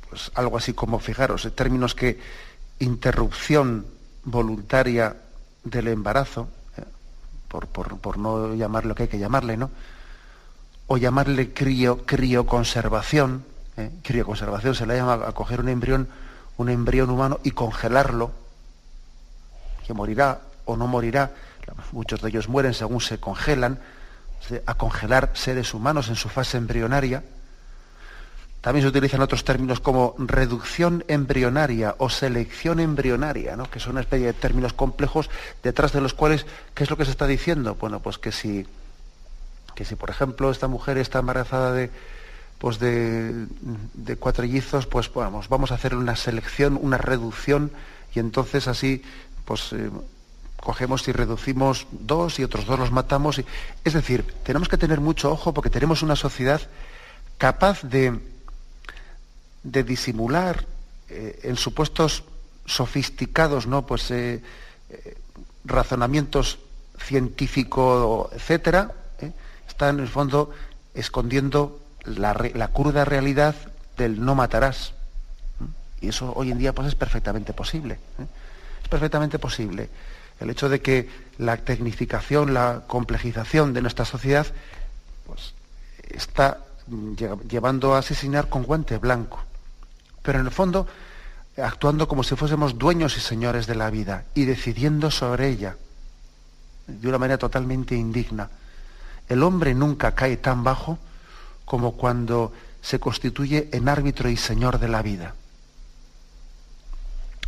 pues, 0.09 0.31
algo 0.35 0.57
así 0.57 0.73
como, 0.73 0.99
fijaros, 0.99 1.49
términos 1.55 1.95
que 1.95 2.19
interrupción 2.79 3.87
voluntaria 4.25 5.17
del 5.65 5.89
embarazo, 5.89 6.49
eh, 6.77 6.85
por, 7.49 8.19
no 8.19 8.55
llamar 8.55 8.87
lo 8.87 8.95
que 8.95 9.05
hay 9.05 9.09
que 9.09 9.19
llamarle, 9.19 9.57
¿no? 9.57 9.71
O 10.87 10.97
llamarle 10.97 11.53
crioconservación, 11.53 13.45
¿eh? 13.77 13.91
crioconservación 14.03 14.75
se 14.75 14.87
le 14.87 14.97
llama 14.97 15.27
a 15.27 15.33
coger 15.33 15.61
un 15.61 15.69
embrión, 15.69 16.09
un 16.57 16.69
embrión 16.69 17.11
humano 17.11 17.41
y 17.43 17.51
congelarlo, 17.51 18.31
que 19.87 19.93
morirá 19.93 20.41
o 20.65 20.77
no 20.77 20.87
morirá, 20.87 21.33
muchos 21.93 22.21
de 22.21 22.29
ellos 22.29 22.49
mueren 22.49 22.75
según 22.75 23.01
se 23.01 23.19
congelan, 23.19 23.81
a 24.67 24.75
congelar 24.75 25.31
seres 25.35 25.75
humanos 25.75 26.09
en 26.09 26.17
su 26.17 26.29
fase 26.29 26.57
embrionaria. 26.57 27.23
También 28.61 28.83
se 28.83 28.89
utilizan 28.89 29.23
otros 29.23 29.45
términos 29.45 29.79
como 29.79 30.17
reducción 30.19 31.05
embrionaria 31.07 31.95
o 31.99 32.11
selección 32.11 32.81
embrionaria, 32.81 33.55
¿no? 33.55 33.71
que 33.71 33.79
son 33.79 33.93
una 33.93 34.01
especie 34.01 34.27
de 34.27 34.33
términos 34.33 34.73
complejos 34.73 35.31
detrás 35.63 35.93
de 35.93 36.01
los 36.01 36.15
cuales, 36.15 36.47
¿qué 36.75 36.83
es 36.83 36.91
lo 36.91 36.97
que 36.97 37.05
se 37.05 37.13
está 37.13 37.29
diciendo? 37.29 37.77
Bueno, 37.77 38.01
pues 38.01 38.19
que 38.19 38.33
si, 38.33 38.67
que 39.77 39.85
si 39.85 39.95
por 39.95 40.11
ejemplo, 40.11 40.51
esta 40.51 40.67
mujer 40.67 40.99
está 40.99 41.21
embarazada 41.21 41.73
de, 41.73 41.91
pues 42.59 42.79
de, 42.79 43.47
pues 44.91 45.13
vamos, 45.15 45.49
vamos 45.49 45.71
a 45.71 45.75
hacer 45.75 45.95
una 45.95 46.17
selección, 46.17 46.79
una 46.81 46.99
reducción, 46.99 47.71
y 48.15 48.19
entonces 48.19 48.67
así, 48.67 49.03
pues 49.45 49.73
eh, 49.75 49.91
cogemos 50.61 51.07
y 51.09 51.13
reducimos 51.13 51.87
dos 51.91 52.39
y 52.39 52.45
otros 52.45 52.67
dos 52.67 52.79
los 52.79 52.91
matamos. 52.91 53.41
Es 53.85 53.93
decir, 53.93 54.25
tenemos 54.43 54.69
que 54.69 54.79
tener 54.79 55.01
mucho 55.01 55.31
ojo 55.31 55.53
porque 55.55 55.71
tenemos 55.71 56.03
una 56.03 56.17
sociedad 56.17 56.61
capaz 57.39 57.83
de, 57.83 58.19
de 59.63 59.85
disimular 59.85 60.65
eh, 61.09 61.41
en 61.45 61.57
supuestos 61.57 62.25
sofisticados, 62.65 63.67
¿no? 63.67 63.87
Pues 63.87 64.11
eh, 64.11 64.43
eh, 64.91 65.17
razonamientos 65.65 66.59
científicos, 66.99 68.33
etcétera, 68.33 68.93
está 69.69 69.91
en 69.91 70.01
el 70.01 70.09
fondo 70.09 70.51
escondiendo 70.95 71.81
la, 72.05 72.35
la, 72.55 72.69
cruda 72.69 73.05
realidad 73.05 73.55
del 73.97 74.25
no 74.25 74.35
matarás. 74.35 74.95
Y 76.01 76.09
eso 76.09 76.33
hoy 76.35 76.51
en 76.51 76.59
día 76.59 76.73
pues, 76.73 76.89
es 76.89 76.95
perfectamente 76.95 77.53
posible. 77.53 77.99
Es 78.83 78.89
perfectamente 78.89 79.39
posible 79.39 79.91
el 80.41 80.51
hecho 80.51 80.69
de 80.69 80.81
que 80.81 81.09
la 81.39 81.57
tecnificación, 81.57 82.55
la 82.55 82.83
complejización 82.87 83.73
de 83.73 83.83
nuestra 83.83 84.05
sociedad, 84.05 84.47
pues, 85.27 85.55
está 86.09 86.59
llevando 87.49 87.95
a 87.95 87.99
asesinar 87.99 88.49
con 88.49 88.63
guante 88.63 88.99
blanco. 88.99 89.41
Pero 90.23 90.41
en 90.41 90.47
el 90.47 90.53
fondo, 90.53 90.87
actuando 91.57 92.07
como 92.07 92.23
si 92.23 92.37
fuésemos 92.37 92.79
dueños 92.79 93.17
y 93.17 93.21
señores 93.21 93.67
de 93.67 93.75
la 93.75 93.91
vida 93.91 94.25
y 94.35 94.45
decidiendo 94.45 95.11
sobre 95.11 95.49
ella 95.49 95.77
de 96.87 97.09
una 97.09 97.19
manera 97.19 97.39
totalmente 97.39 97.95
indigna. 97.95 98.49
El 99.29 99.43
hombre 99.43 99.75
nunca 99.75 100.15
cae 100.15 100.37
tan 100.37 100.63
bajo 100.63 100.99
como 101.65 101.93
cuando 101.97 102.53
se 102.81 103.01
constituye 103.01 103.69
en 103.73 103.89
árbitro 103.89 104.29
y 104.29 104.37
señor 104.37 104.79
de 104.79 104.89
la 104.89 105.03
vida. 105.03 105.35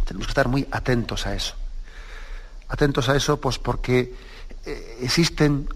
Tenemos 0.04 0.26
que 0.26 0.32
estar 0.32 0.48
muy 0.48 0.66
atentos 0.72 1.26
a 1.26 1.36
eso 1.36 1.54
atentos 2.68 3.08
a 3.08 3.16
eso, 3.16 3.40
pues 3.40 3.58
porque 3.58 4.14
eh, 4.66 4.98
existen, 5.02 5.68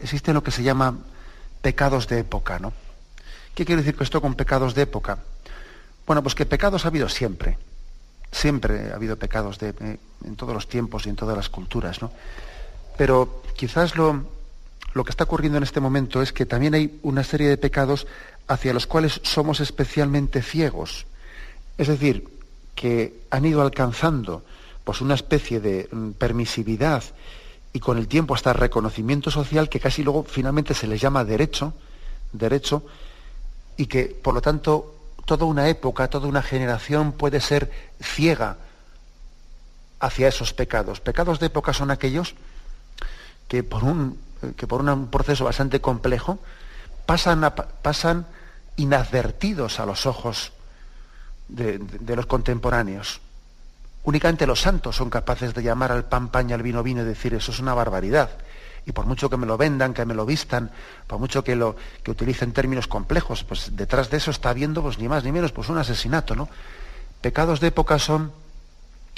existen 0.00 0.34
lo 0.34 0.42
que 0.42 0.50
se 0.50 0.62
llama 0.62 0.96
pecados 1.60 2.08
de 2.08 2.20
época, 2.20 2.58
¿no? 2.58 2.72
¿Qué 3.54 3.64
quiere 3.64 3.82
decir 3.82 4.00
esto 4.00 4.20
con 4.20 4.34
pecados 4.34 4.74
de 4.74 4.82
época? 4.82 5.18
Bueno, 6.06 6.22
pues 6.22 6.34
que 6.34 6.46
pecados 6.46 6.84
ha 6.84 6.88
habido 6.88 7.08
siempre. 7.08 7.58
Siempre 8.30 8.92
ha 8.92 8.94
habido 8.94 9.16
pecados 9.16 9.58
de, 9.58 9.70
eh, 9.70 9.98
en 10.24 10.36
todos 10.36 10.54
los 10.54 10.68
tiempos 10.68 11.06
y 11.06 11.08
en 11.08 11.16
todas 11.16 11.36
las 11.36 11.48
culturas, 11.48 12.00
¿no? 12.00 12.12
Pero 12.96 13.42
quizás 13.56 13.96
lo, 13.96 14.24
lo 14.94 15.04
que 15.04 15.10
está 15.10 15.24
ocurriendo 15.24 15.58
en 15.58 15.64
este 15.64 15.80
momento 15.80 16.22
es 16.22 16.32
que 16.32 16.46
también 16.46 16.74
hay 16.74 16.98
una 17.02 17.24
serie 17.24 17.48
de 17.48 17.56
pecados 17.56 18.06
hacia 18.46 18.72
los 18.72 18.86
cuales 18.86 19.20
somos 19.24 19.60
especialmente 19.60 20.42
ciegos. 20.42 21.06
Es 21.76 21.88
decir, 21.88 22.28
que 22.74 23.22
han 23.30 23.44
ido 23.44 23.60
alcanzando 23.62 24.44
pues, 24.88 25.02
una 25.02 25.16
especie 25.16 25.60
de 25.60 25.86
mm, 25.92 26.12
permisividad 26.12 27.04
y 27.74 27.78
con 27.78 27.98
el 27.98 28.08
tiempo 28.08 28.34
hasta 28.34 28.54
reconocimiento 28.54 29.30
social 29.30 29.68
que 29.68 29.80
casi 29.80 30.02
luego 30.02 30.24
finalmente 30.24 30.72
se 30.72 30.86
les 30.86 30.98
llama 30.98 31.26
derecho, 31.26 31.74
derecho, 32.32 32.82
y 33.76 33.84
que 33.84 34.06
por 34.06 34.32
lo 34.32 34.40
tanto 34.40 34.94
toda 35.26 35.44
una 35.44 35.68
época, 35.68 36.08
toda 36.08 36.26
una 36.26 36.40
generación 36.40 37.12
puede 37.12 37.42
ser 37.42 37.70
ciega 38.00 38.56
hacia 40.00 40.28
esos 40.28 40.54
pecados. 40.54 41.00
Pecados 41.00 41.38
de 41.38 41.48
época 41.48 41.74
son 41.74 41.90
aquellos 41.90 42.34
que 43.46 43.62
por 43.62 43.84
un, 43.84 44.18
que 44.56 44.66
por 44.66 44.80
un 44.80 45.08
proceso 45.08 45.44
bastante 45.44 45.82
complejo 45.82 46.38
pasan, 47.04 47.42
pasan 47.82 48.26
inadvertidos 48.76 49.80
a 49.80 49.84
los 49.84 50.06
ojos 50.06 50.52
de, 51.48 51.78
los 52.16 52.24
contemporáneos. 52.24 53.20
Únicamente 54.04 54.46
los 54.46 54.60
santos 54.60 54.96
son 54.96 55.10
capaces 55.10 55.54
de 55.54 55.62
llamar 55.62 55.92
al 55.92 56.04
pan 56.04 56.30
y 56.48 56.52
al 56.52 56.62
vino 56.62 56.82
vino 56.82 57.02
y 57.02 57.04
decir 57.04 57.34
eso 57.34 57.52
es 57.52 57.60
una 57.60 57.74
barbaridad. 57.74 58.30
Y 58.86 58.92
por 58.92 59.04
mucho 59.04 59.28
que 59.28 59.36
me 59.36 59.46
lo 59.46 59.58
vendan, 59.58 59.92
que 59.92 60.06
me 60.06 60.14
lo 60.14 60.24
vistan, 60.24 60.70
por 61.06 61.18
mucho 61.18 61.44
que, 61.44 61.54
lo, 61.54 61.76
que 62.02 62.10
utilicen 62.10 62.52
términos 62.52 62.86
complejos, 62.86 63.44
pues 63.44 63.76
detrás 63.76 64.08
de 64.08 64.16
eso 64.16 64.30
está 64.30 64.50
habiendo 64.50 64.82
pues, 64.82 64.98
ni 64.98 65.08
más 65.08 65.24
ni 65.24 65.32
menos 65.32 65.52
pues, 65.52 65.68
un 65.68 65.76
asesinato. 65.76 66.34
¿no? 66.34 66.48
Pecados 67.20 67.60
de 67.60 67.66
época 67.66 67.98
son 67.98 68.32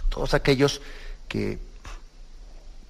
todos 0.08 0.34
aquellos 0.34 0.80
que, 1.28 1.58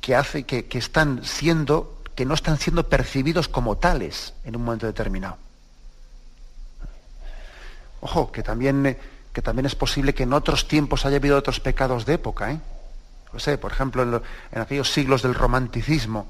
que, 0.01 0.17
hace, 0.17 0.45
que, 0.45 0.67
que 0.67 0.79
están 0.79 1.23
siendo, 1.25 1.99
que 2.15 2.25
no 2.25 2.33
están 2.33 2.59
siendo 2.59 2.89
percibidos 2.89 3.49
como 3.49 3.77
tales 3.77 4.33
en 4.45 4.57
un 4.57 4.65
momento 4.65 4.87
determinado. 4.87 5.37
Ojo, 8.01 8.33
que 8.33 8.43
también, 8.43 8.97
que 9.33 9.43
también 9.43 9.67
es 9.67 9.75
posible 9.75 10.15
que 10.15 10.25
en 10.25 10.33
otros 10.33 10.67
tiempos 10.67 11.07
haya 11.07 11.17
habido 11.17 11.37
otros 11.37 11.61
pecados 11.61 12.07
de 12.07 12.15
época. 12.15 12.53
¿eh? 12.53 12.61
No 13.33 13.39
sé, 13.39 13.59
por 13.59 13.73
ejemplo, 13.73 14.03
en, 14.03 14.61
aquellos 14.61 14.91
siglos 14.91 15.23
del 15.23 15.35
romanticismo, 15.35 16.29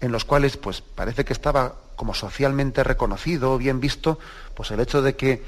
en 0.00 0.12
los 0.12 0.24
cuales 0.24 0.56
pues, 0.56 0.80
parece 0.80 1.24
que 1.24 1.32
estaba 1.32 1.74
como 1.96 2.14
socialmente 2.14 2.84
reconocido 2.84 3.52
o 3.52 3.58
bien 3.58 3.80
visto 3.80 4.18
pues, 4.54 4.70
el 4.70 4.80
hecho 4.80 5.02
de 5.02 5.16
que 5.16 5.44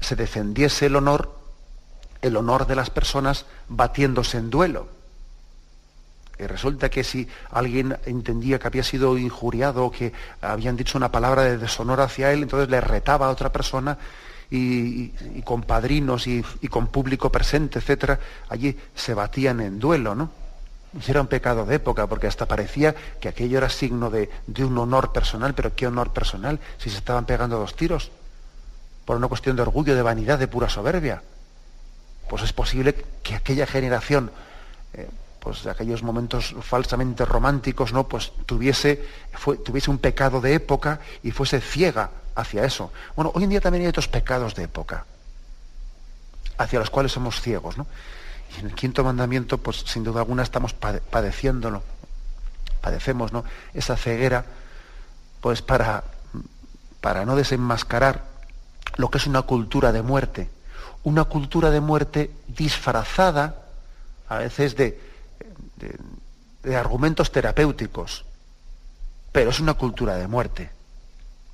se 0.00 0.16
defendiese 0.16 0.86
el 0.86 0.96
honor, 0.96 1.34
el 2.20 2.36
honor 2.36 2.66
de 2.66 2.76
las 2.76 2.90
personas 2.90 3.46
batiéndose 3.68 4.38
en 4.38 4.50
duelo. 4.50 4.88
Y 6.38 6.46
resulta 6.46 6.90
que 6.90 7.04
si 7.04 7.28
alguien 7.50 7.96
entendía 8.04 8.58
que 8.58 8.66
había 8.66 8.82
sido 8.82 9.16
injuriado 9.16 9.84
o 9.84 9.92
que 9.92 10.12
habían 10.40 10.76
dicho 10.76 10.98
una 10.98 11.12
palabra 11.12 11.42
de 11.42 11.58
deshonor 11.58 12.00
hacia 12.00 12.32
él, 12.32 12.42
entonces 12.42 12.68
le 12.68 12.80
retaba 12.80 13.26
a 13.26 13.30
otra 13.30 13.52
persona 13.52 13.96
y, 14.54 15.42
con 15.44 15.62
padrinos 15.62 16.26
y, 16.26 16.42
con 16.68 16.88
público 16.88 17.32
presente, 17.32 17.78
etcétera, 17.78 18.20
allí 18.50 18.76
se 18.94 19.14
batían 19.14 19.60
en 19.60 19.78
duelo, 19.78 20.14
¿no? 20.14 20.30
Era 21.06 21.22
un 21.22 21.26
pecado 21.26 21.64
de 21.64 21.76
época, 21.76 22.06
porque 22.06 22.26
hasta 22.26 22.44
parecía 22.44 22.94
que 23.18 23.28
aquello 23.28 23.56
era 23.56 23.70
signo 23.70 24.10
de, 24.10 24.28
un 24.58 24.76
honor 24.76 25.10
personal, 25.12 25.54
pero 25.54 25.74
¿qué 25.74 25.86
honor 25.86 26.12
personal? 26.12 26.60
Si 26.76 26.90
se 26.90 26.98
estaban 26.98 27.24
pegando 27.24 27.58
dos 27.58 27.74
tiros, 27.74 28.10
por 29.06 29.16
una 29.16 29.28
cuestión 29.28 29.56
de 29.56 29.62
orgullo, 29.62 29.96
de 29.96 30.02
vanidad, 30.02 30.38
de 30.38 30.48
pura 30.48 30.68
soberbia. 30.68 31.22
Pues 32.28 32.42
es 32.42 32.52
posible 32.52 32.94
que 33.22 33.34
aquella 33.34 33.66
generación, 33.66 34.30
eh, 34.92 35.08
pues 35.40 35.64
de 35.64 35.70
aquellos 35.70 36.02
momentos 36.02 36.54
falsamente 36.60 37.24
románticos, 37.24 37.94
¿no? 37.94 38.06
Pues 38.06 38.32
tuviese, 38.44 39.02
tuviese 39.64 39.90
un 39.90 39.98
pecado 39.98 40.42
de 40.42 40.54
época 40.54 41.00
y 41.22 41.30
fuese 41.30 41.62
ciega 41.62 42.10
hacia 42.34 42.64
eso. 42.64 42.92
Bueno, 43.16 43.32
hoy 43.34 43.44
en 43.44 43.50
día 43.50 43.60
también 43.60 43.84
hay 43.84 43.88
otros 43.88 44.08
pecados 44.08 44.54
de 44.54 44.64
época, 44.64 45.04
hacia 46.58 46.78
los 46.78 46.90
cuales 46.90 47.12
somos 47.12 47.40
ciegos, 47.40 47.76
¿no? 47.76 47.86
Y 48.56 48.60
en 48.60 48.66
el 48.66 48.74
quinto 48.74 49.02
mandamiento, 49.04 49.58
pues 49.58 49.84
sin 49.86 50.04
duda 50.04 50.20
alguna 50.20 50.42
estamos 50.42 50.74
padeciéndolo, 50.74 51.82
padecemos, 52.80 53.32
¿no? 53.32 53.44
Esa 53.74 53.96
ceguera, 53.96 54.44
pues 55.40 55.62
para, 55.62 56.04
para 57.00 57.24
no 57.24 57.36
desenmascarar 57.36 58.24
lo 58.96 59.10
que 59.10 59.18
es 59.18 59.26
una 59.26 59.42
cultura 59.42 59.92
de 59.92 60.02
muerte, 60.02 60.50
una 61.02 61.24
cultura 61.24 61.70
de 61.70 61.80
muerte 61.80 62.30
disfrazada 62.48 63.56
a 64.28 64.38
veces 64.38 64.76
de, 64.76 65.00
de 66.62 66.76
argumentos 66.76 67.32
terapéuticos, 67.32 68.24
pero 69.32 69.50
es 69.50 69.60
una 69.60 69.74
cultura 69.74 70.16
de 70.16 70.28
muerte. 70.28 70.70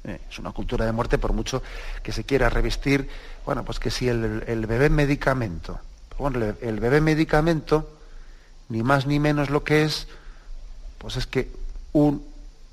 Eh, 0.05 0.21
es 0.31 0.39
una 0.39 0.53
cultura 0.53 0.87
de 0.87 0.93
muerte 0.93 1.19
por 1.19 1.33
mucho 1.33 1.63
que 2.03 2.13
se 2.13 2.25
quiera 2.25 2.49
revestir, 2.49 3.09
bueno, 3.45 3.65
pues 3.65 3.79
que 3.81 3.91
si 3.91 4.09
el, 4.09 4.67
bebé 4.67 4.91
medicamento, 4.91 5.81
bueno, 6.19 6.55
el, 6.61 6.81
bebé 6.81 7.01
medicamento, 7.01 7.91
ni 8.69 8.83
más 8.83 9.07
ni 9.07 9.19
menos 9.19 9.51
lo 9.51 9.65
que 9.65 9.83
es, 9.83 10.07
pues 10.99 11.17
es 11.17 11.27
que 11.27 11.51
un, 11.93 12.25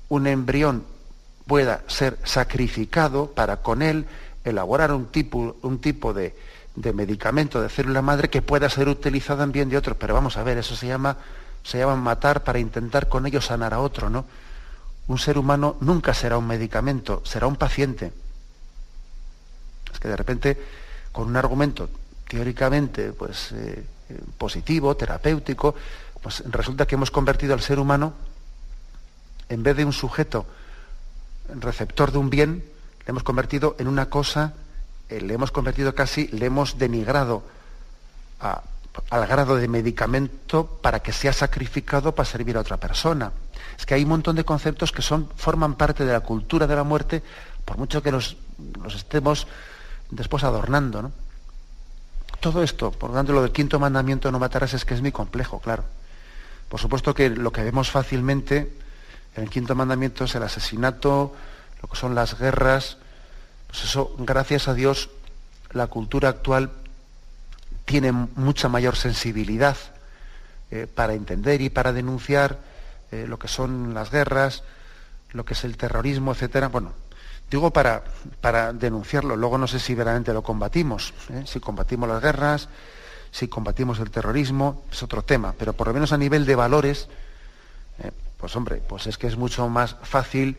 un 0.08 0.26
embrión 0.26 0.84
pueda 1.46 1.82
ser 1.86 2.18
sacrificado 2.24 3.32
para 3.32 3.58
con 3.58 3.82
él 3.82 4.06
elaborar 4.44 4.92
un 4.92 5.06
tipo, 5.06 5.56
un 5.62 5.80
tipo 5.80 6.12
de, 6.12 6.36
de, 6.74 6.92
medicamento 6.92 7.60
de 7.60 7.68
célula 7.68 8.02
madre 8.02 8.30
que 8.30 8.42
pueda 8.42 8.68
ser 8.68 8.88
utilizado 8.88 9.42
en 9.42 9.52
bien 9.52 9.68
de 9.68 9.76
otro. 9.76 9.96
Pero 9.96 10.14
vamos 10.14 10.36
a 10.36 10.44
ver, 10.44 10.58
eso 10.58 10.76
se 10.76 10.86
llama, 10.86 11.16
se 11.64 11.78
llama 11.78 11.96
matar 11.96 12.44
para 12.44 12.58
intentar 12.58 13.08
con 13.08 13.26
ello 13.26 13.40
sanar 13.40 13.74
a 13.74 13.80
otro, 13.80 14.10
¿no? 14.10 14.24
Un 15.08 15.18
ser 15.18 15.38
humano 15.38 15.76
nunca 15.80 16.14
será 16.14 16.38
un 16.38 16.46
medicamento, 16.46 17.22
será 17.24 17.46
un 17.46 17.56
paciente. 17.56 18.12
Es 19.92 20.00
que 20.00 20.08
de 20.08 20.16
repente, 20.16 20.58
con 21.12 21.28
un 21.28 21.36
argumento 21.36 21.88
teóricamente 22.28 23.12
pues, 23.12 23.52
eh, 23.52 23.84
positivo, 24.36 24.96
terapéutico, 24.96 25.74
pues 26.20 26.42
resulta 26.50 26.86
que 26.86 26.96
hemos 26.96 27.10
convertido 27.10 27.54
al 27.54 27.60
ser 27.60 27.78
humano, 27.78 28.14
en 29.48 29.62
vez 29.62 29.76
de 29.76 29.84
un 29.84 29.92
sujeto 29.92 30.46
receptor 31.48 32.10
de 32.10 32.18
un 32.18 32.30
bien, 32.30 32.64
le 33.06 33.10
hemos 33.10 33.22
convertido 33.22 33.76
en 33.78 33.86
una 33.86 34.10
cosa, 34.10 34.54
eh, 35.08 35.20
le 35.20 35.34
hemos 35.34 35.52
convertido 35.52 35.94
casi, 35.94 36.26
le 36.28 36.46
hemos 36.46 36.78
denigrado 36.78 37.44
al 39.10 39.26
grado 39.26 39.56
de 39.56 39.68
medicamento 39.68 40.66
para 40.82 41.00
que 41.00 41.12
sea 41.12 41.32
sacrificado 41.32 42.14
para 42.14 42.28
servir 42.28 42.56
a 42.56 42.60
otra 42.60 42.76
persona. 42.76 43.32
Es 43.78 43.86
que 43.86 43.94
hay 43.94 44.02
un 44.02 44.10
montón 44.10 44.36
de 44.36 44.44
conceptos 44.44 44.92
que 44.92 45.02
son, 45.02 45.30
forman 45.36 45.74
parte 45.74 46.04
de 46.04 46.12
la 46.12 46.20
cultura 46.20 46.66
de 46.66 46.76
la 46.76 46.84
muerte, 46.84 47.22
por 47.64 47.78
mucho 47.78 48.02
que 48.02 48.12
los, 48.12 48.36
estemos 48.94 49.46
después 50.10 50.44
adornando. 50.44 51.02
¿no? 51.02 51.12
Todo 52.40 52.62
esto, 52.62 52.90
por 52.90 53.10
lo 53.10 53.16
tanto, 53.16 53.32
lo 53.32 53.42
del 53.42 53.52
quinto 53.52 53.78
mandamiento 53.78 54.30
no 54.30 54.38
matarás 54.38 54.74
es 54.74 54.84
que 54.84 54.94
es 54.94 55.00
muy 55.00 55.12
complejo, 55.12 55.60
claro. 55.60 55.84
Por 56.68 56.80
supuesto 56.80 57.14
que 57.14 57.30
lo 57.30 57.52
que 57.52 57.62
vemos 57.62 57.90
fácilmente 57.90 58.72
en 59.36 59.44
el 59.44 59.50
quinto 59.50 59.74
mandamiento 59.74 60.24
es 60.24 60.34
el 60.34 60.42
asesinato, 60.42 61.34
lo 61.82 61.88
que 61.88 61.96
son 61.96 62.14
las 62.14 62.38
guerras. 62.38 62.96
Pues 63.68 63.84
eso, 63.84 64.14
gracias 64.18 64.68
a 64.68 64.74
Dios, 64.74 65.10
la 65.72 65.86
cultura 65.86 66.28
actual 66.28 66.70
tiene 67.86 68.12
mucha 68.12 68.68
mayor 68.68 68.96
sensibilidad 68.96 69.76
eh, 70.70 70.88
para 70.92 71.14
entender 71.14 71.62
y 71.62 71.70
para 71.70 71.92
denunciar 71.92 72.58
eh, 73.12 73.24
lo 73.26 73.38
que 73.38 73.48
son 73.48 73.94
las 73.94 74.10
guerras, 74.10 74.64
lo 75.30 75.44
que 75.44 75.54
es 75.54 75.64
el 75.64 75.76
terrorismo, 75.76 76.32
etcétera. 76.32 76.68
Bueno, 76.68 76.92
digo 77.48 77.70
para, 77.70 78.02
para 78.40 78.72
denunciarlo. 78.72 79.36
Luego 79.36 79.56
no 79.56 79.68
sé 79.68 79.78
si 79.78 79.94
verdaderamente 79.94 80.34
lo 80.34 80.42
combatimos. 80.42 81.14
¿eh? 81.30 81.44
Si 81.46 81.60
combatimos 81.60 82.08
las 82.08 82.20
guerras, 82.20 82.68
si 83.30 83.46
combatimos 83.46 84.00
el 84.00 84.10
terrorismo, 84.10 84.84
es 84.90 85.02
otro 85.04 85.22
tema. 85.22 85.54
Pero 85.56 85.72
por 85.72 85.86
lo 85.86 85.94
menos 85.94 86.12
a 86.12 86.18
nivel 86.18 86.44
de 86.44 86.56
valores, 86.56 87.08
pues 88.36 88.54
hombre, 88.56 88.82
pues 88.86 89.06
es 89.06 89.16
que 89.16 89.26
es 89.26 89.36
mucho 89.36 89.68
más 89.68 89.96
fácil 90.02 90.58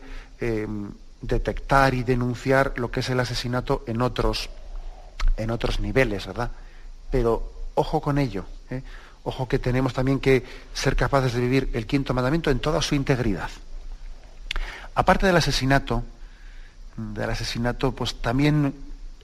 detectar 1.20 1.94
y 1.94 2.02
denunciar 2.02 2.72
lo 2.76 2.90
que 2.90 3.00
es 3.00 3.10
el 3.10 3.20
asesinato 3.20 3.84
en 3.86 4.02
otros, 4.02 4.50
en 5.36 5.50
otros 5.50 5.80
niveles, 5.80 6.26
¿verdad? 6.26 6.50
Pero 7.10 7.52
ojo 7.74 8.00
con 8.00 8.18
ello. 8.18 8.44
Ojo 9.24 9.48
que 9.48 9.58
tenemos 9.58 9.92
también 9.92 10.20
que 10.20 10.44
ser 10.72 10.96
capaces 10.96 11.32
de 11.32 11.40
vivir 11.40 11.70
el 11.74 11.86
quinto 11.86 12.14
mandamiento 12.14 12.50
en 12.50 12.60
toda 12.60 12.80
su 12.82 12.94
integridad. 12.94 13.50
Aparte 14.94 15.26
del 15.26 15.36
asesinato, 15.36 16.02
del 16.96 17.30
asesinato, 17.30 17.92
pues 17.92 18.20
también 18.20 18.74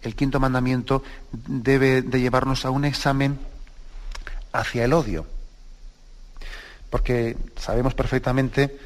el 0.03 0.15
quinto 0.15 0.39
mandamiento 0.39 1.03
debe 1.33 2.03
de 2.03 2.21
llevarnos 2.21 2.65
a 2.65 2.71
un 2.71 2.85
examen 2.85 3.39
hacia 4.53 4.85
el 4.85 4.93
odio. 4.93 5.27
Porque 6.91 7.37
sabemos 7.57 7.95
perfectamente, 7.95 8.79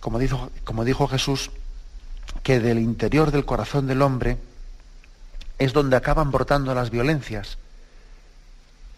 como 0.00 0.18
dijo, 0.18 0.50
como 0.64 0.84
dijo 0.84 1.06
Jesús, 1.08 1.50
que 2.42 2.60
del 2.60 2.78
interior 2.78 3.30
del 3.30 3.44
corazón 3.44 3.86
del 3.86 4.00
hombre 4.00 4.38
es 5.58 5.72
donde 5.72 5.96
acaban 5.96 6.30
brotando 6.30 6.74
las 6.74 6.90
violencias. 6.90 7.58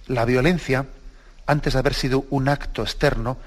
La 0.07 0.25
violencia, 0.25 0.87
antes 1.47 1.73
de 1.73 1.79
haber 1.79 1.95
sido 1.95 2.25
un 2.31 2.49
acto 2.49 2.83
externo, 2.83 3.39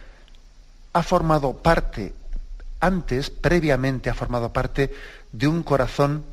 ha 0.93 1.03
formado 1.03 1.57
parte, 1.57 2.13
antes, 2.79 3.29
previamente, 3.29 4.09
ha 4.09 4.15
formado 4.15 4.51
parte 4.51 4.93
de 5.31 5.47
un 5.47 5.63
corazón 5.63 6.23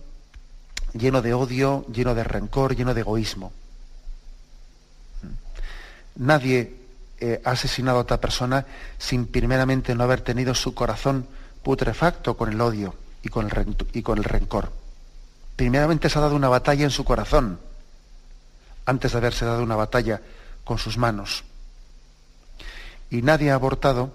lleno 0.94 1.20
de 1.22 1.34
odio, 1.34 1.84
lleno 1.92 2.14
de 2.14 2.24
rencor, 2.24 2.74
lleno 2.74 2.94
de 2.94 3.00
egoísmo. 3.00 3.52
Nadie 6.16 6.74
eh, 7.20 7.40
ha 7.44 7.50
asesinado 7.50 7.98
a 7.98 8.02
otra 8.02 8.20
persona 8.20 8.66
sin 8.98 9.26
primeramente 9.26 9.94
no 9.94 10.04
haber 10.04 10.20
tenido 10.20 10.54
su 10.54 10.74
corazón 10.74 11.26
putrefacto 11.62 12.36
con 12.36 12.52
el 12.52 12.60
odio 12.60 12.94
y 13.22 13.28
con 13.28 13.46
el, 13.46 13.76
y 13.92 14.02
con 14.02 14.18
el 14.18 14.24
rencor. 14.24 14.70
Primeramente 15.56 16.08
se 16.08 16.18
ha 16.18 16.22
dado 16.22 16.36
una 16.36 16.48
batalla 16.48 16.84
en 16.84 16.90
su 16.90 17.04
corazón, 17.04 17.58
antes 18.86 19.12
de 19.12 19.18
haberse 19.18 19.44
dado 19.44 19.62
una 19.62 19.76
batalla 19.76 20.20
con 20.64 20.78
sus 20.78 20.96
manos. 20.98 21.44
Y 23.10 23.22
nadie 23.22 23.50
ha 23.50 23.54
abortado, 23.54 24.12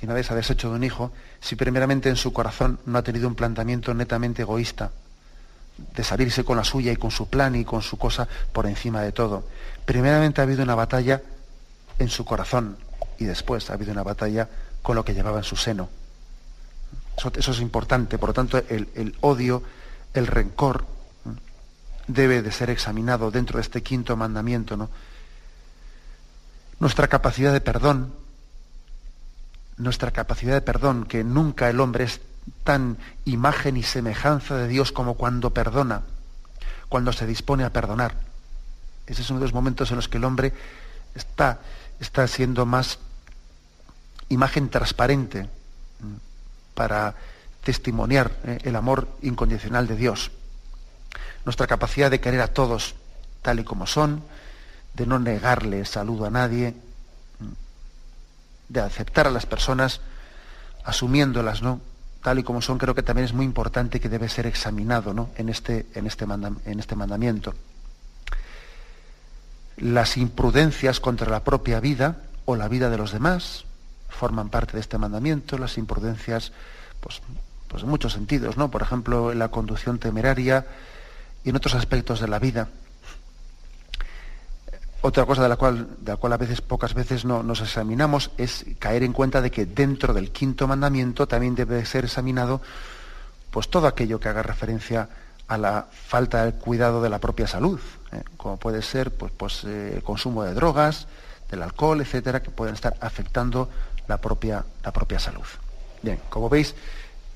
y 0.00 0.06
nadie 0.06 0.24
se 0.24 0.32
ha 0.32 0.36
deshecho 0.36 0.70
de 0.70 0.76
un 0.76 0.84
hijo, 0.84 1.12
si 1.40 1.56
primeramente 1.56 2.08
en 2.08 2.16
su 2.16 2.32
corazón 2.32 2.78
no 2.86 2.98
ha 2.98 3.02
tenido 3.02 3.28
un 3.28 3.34
planteamiento 3.34 3.94
netamente 3.94 4.42
egoísta, 4.42 4.90
de 5.94 6.04
salirse 6.04 6.44
con 6.44 6.56
la 6.56 6.64
suya 6.64 6.92
y 6.92 6.96
con 6.96 7.10
su 7.10 7.28
plan 7.28 7.54
y 7.56 7.64
con 7.64 7.82
su 7.82 7.98
cosa 7.98 8.28
por 8.52 8.66
encima 8.66 9.02
de 9.02 9.12
todo. 9.12 9.44
Primeramente 9.84 10.40
ha 10.40 10.44
habido 10.44 10.62
una 10.62 10.74
batalla 10.74 11.22
en 11.98 12.08
su 12.08 12.24
corazón 12.24 12.76
y 13.18 13.24
después 13.24 13.70
ha 13.70 13.74
habido 13.74 13.92
una 13.92 14.02
batalla 14.02 14.48
con 14.82 14.96
lo 14.96 15.04
que 15.04 15.14
llevaba 15.14 15.38
en 15.38 15.44
su 15.44 15.56
seno. 15.56 15.88
Eso, 17.16 17.52
es 17.52 17.60
importante. 17.60 18.18
Por 18.18 18.30
lo 18.30 18.34
tanto, 18.34 18.58
el, 18.58 18.88
el 18.94 19.14
odio, 19.20 19.62
el 20.14 20.26
rencor, 20.26 20.84
debe 22.06 22.42
de 22.42 22.52
ser 22.52 22.70
examinado 22.70 23.30
dentro 23.30 23.58
de 23.58 23.62
este 23.62 23.82
quinto 23.82 24.16
mandamiento. 24.16 24.76
¿no? 24.76 24.90
Nuestra 26.80 27.08
capacidad 27.08 27.52
de 27.52 27.60
perdón, 27.60 28.12
nuestra 29.76 30.10
capacidad 30.10 30.54
de 30.54 30.62
perdón, 30.62 31.04
que 31.04 31.24
nunca 31.24 31.68
el 31.70 31.80
hombre 31.80 32.04
es 32.04 32.20
tan 32.64 32.98
imagen 33.24 33.76
y 33.76 33.82
semejanza 33.82 34.56
de 34.56 34.68
Dios 34.68 34.92
como 34.92 35.14
cuando 35.14 35.50
perdona, 35.50 36.02
cuando 36.88 37.12
se 37.12 37.26
dispone 37.26 37.64
a 37.64 37.72
perdonar. 37.72 38.14
Ese 39.06 39.22
es 39.22 39.30
uno 39.30 39.40
de 39.40 39.46
los 39.46 39.54
momentos 39.54 39.90
en 39.90 39.96
los 39.96 40.08
que 40.08 40.18
el 40.18 40.24
hombre 40.24 40.52
está, 41.14 41.60
está 42.00 42.26
siendo 42.26 42.66
más 42.66 42.98
imagen 44.28 44.68
transparente 44.68 45.48
para 46.74 47.14
testimoniar 47.62 48.32
eh, 48.44 48.58
el 48.64 48.76
amor 48.76 49.08
incondicional 49.22 49.86
de 49.86 49.96
Dios. 49.96 50.30
Nuestra 51.44 51.66
capacidad 51.66 52.10
de 52.10 52.20
querer 52.20 52.40
a 52.40 52.48
todos 52.48 52.94
tal 53.42 53.60
y 53.60 53.64
como 53.64 53.86
son, 53.86 54.22
de 54.94 55.06
no 55.06 55.18
negarle 55.18 55.84
saludo 55.84 56.26
a 56.26 56.30
nadie, 56.30 56.74
de 58.68 58.80
aceptar 58.80 59.26
a 59.26 59.30
las 59.30 59.46
personas 59.46 60.00
asumiéndolas, 60.84 61.62
¿no? 61.62 61.80
tal 62.22 62.38
y 62.38 62.44
como 62.44 62.62
son, 62.62 62.78
creo 62.78 62.94
que 62.94 63.02
también 63.02 63.24
es 63.24 63.32
muy 63.32 63.44
importante 63.44 64.00
que 64.00 64.08
debe 64.08 64.28
ser 64.28 64.46
examinado 64.46 65.12
¿no? 65.12 65.30
en, 65.36 65.48
este, 65.48 65.86
en, 65.94 66.06
este 66.06 66.24
en 66.24 66.78
este 66.78 66.94
mandamiento. 66.94 67.52
Las 69.76 70.16
imprudencias 70.16 71.00
contra 71.00 71.28
la 71.28 71.42
propia 71.42 71.80
vida 71.80 72.18
o 72.44 72.54
la 72.54 72.68
vida 72.68 72.90
de 72.90 72.98
los 72.98 73.12
demás 73.12 73.64
forman 74.08 74.50
parte 74.50 74.74
de 74.74 74.80
este 74.80 74.98
mandamiento, 74.98 75.58
las 75.58 75.78
imprudencias, 75.78 76.52
pues, 77.00 77.20
pues 77.66 77.82
en 77.82 77.88
muchos 77.88 78.12
sentidos, 78.12 78.56
¿no? 78.56 78.70
Por 78.70 78.82
ejemplo, 78.82 79.34
la 79.34 79.48
conducción 79.48 79.98
temeraria 79.98 80.66
y 81.44 81.50
en 81.50 81.56
otros 81.56 81.74
aspectos 81.74 82.20
de 82.20 82.28
la 82.28 82.38
vida. 82.38 82.68
Otra 85.04 85.26
cosa 85.26 85.42
de 85.42 85.48
la 85.48 85.56
cual, 85.56 85.88
de 86.00 86.12
la 86.12 86.16
cual 86.16 86.32
a 86.32 86.36
veces, 86.36 86.60
pocas 86.60 86.94
veces 86.94 87.24
no, 87.24 87.42
nos 87.42 87.60
examinamos 87.60 88.30
es 88.38 88.64
caer 88.78 89.02
en 89.02 89.12
cuenta 89.12 89.40
de 89.40 89.50
que 89.50 89.66
dentro 89.66 90.14
del 90.14 90.30
quinto 90.30 90.68
mandamiento 90.68 91.26
también 91.26 91.56
debe 91.56 91.84
ser 91.84 92.04
examinado 92.04 92.60
pues 93.50 93.68
todo 93.68 93.88
aquello 93.88 94.20
que 94.20 94.28
haga 94.28 94.42
referencia 94.42 95.08
a 95.48 95.58
la 95.58 95.88
falta 95.92 96.44
de 96.44 96.52
cuidado 96.52 97.02
de 97.02 97.10
la 97.10 97.18
propia 97.18 97.46
salud, 97.46 97.80
¿eh? 98.12 98.22
como 98.36 98.56
puede 98.56 98.80
ser 98.80 99.10
pues, 99.10 99.32
pues 99.36 99.64
eh, 99.64 99.92
el 99.96 100.02
consumo 100.02 100.44
de 100.44 100.54
drogas, 100.54 101.08
del 101.50 101.62
alcohol, 101.62 102.00
etcétera, 102.00 102.40
que 102.40 102.50
pueden 102.50 102.74
estar 102.74 102.96
afectando 103.00 103.68
la 104.06 104.18
propia, 104.18 104.64
la 104.84 104.92
propia 104.92 105.18
salud. 105.18 105.44
Bien, 106.00 106.20
como 106.30 106.48
veis, 106.48 106.74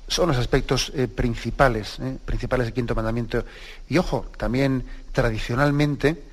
son 0.07 0.29
los 0.29 0.37
aspectos 0.37 0.91
eh, 0.95 1.07
principales, 1.07 1.97
principales 2.25 2.67
del 2.67 2.73
quinto 2.73 2.95
mandamiento. 2.95 3.43
Y 3.89 3.97
ojo, 3.97 4.25
también 4.37 4.85
tradicionalmente, 5.11 6.23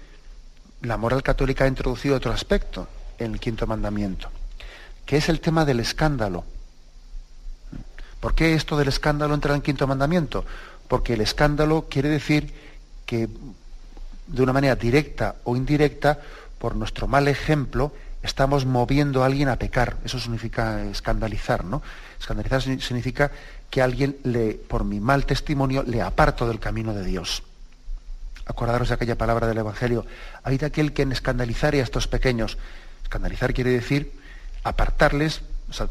la 0.82 0.96
moral 0.96 1.22
católica 1.22 1.64
ha 1.64 1.68
introducido 1.68 2.16
otro 2.16 2.32
aspecto 2.32 2.88
en 3.18 3.32
el 3.32 3.40
quinto 3.40 3.66
mandamiento, 3.66 4.30
que 5.04 5.16
es 5.16 5.28
el 5.28 5.40
tema 5.40 5.64
del 5.64 5.80
escándalo. 5.80 6.44
¿Por 8.20 8.34
qué 8.34 8.54
esto 8.54 8.76
del 8.76 8.88
escándalo 8.88 9.34
entra 9.34 9.52
en 9.52 9.56
el 9.56 9.62
quinto 9.62 9.86
mandamiento? 9.86 10.44
Porque 10.88 11.14
el 11.14 11.20
escándalo 11.20 11.86
quiere 11.90 12.08
decir 12.08 12.54
que 13.06 13.28
de 14.26 14.42
una 14.42 14.52
manera 14.52 14.76
directa 14.76 15.36
o 15.44 15.56
indirecta, 15.56 16.18
por 16.58 16.76
nuestro 16.76 17.06
mal 17.06 17.28
ejemplo, 17.28 17.92
estamos 18.24 18.64
moviendo 18.64 19.22
a 19.22 19.26
alguien 19.26 19.48
a 19.48 19.56
pecar. 19.56 19.98
Eso 20.04 20.18
significa 20.18 20.82
escandalizar, 20.84 21.64
¿no? 21.64 21.82
Escandalizar 22.18 22.62
significa 22.62 23.30
que 23.70 23.82
alguien 23.82 24.16
le, 24.24 24.54
por 24.54 24.84
mi 24.84 24.98
mal 24.98 25.26
testimonio, 25.26 25.82
le 25.82 26.00
aparto 26.00 26.48
del 26.48 26.58
camino 26.58 26.94
de 26.94 27.04
Dios. 27.04 27.42
Acordaros 28.46 28.88
de 28.88 28.94
aquella 28.94 29.16
palabra 29.16 29.46
del 29.46 29.58
Evangelio. 29.58 30.06
Hay 30.42 30.56
de 30.56 30.66
aquel 30.66 30.92
que 30.92 31.02
escandalizar 31.02 31.74
a 31.74 31.78
estos 31.78 32.08
pequeños. 32.08 32.56
Escandalizar 33.02 33.52
quiere 33.52 33.70
decir 33.70 34.18
apartarles, 34.64 35.42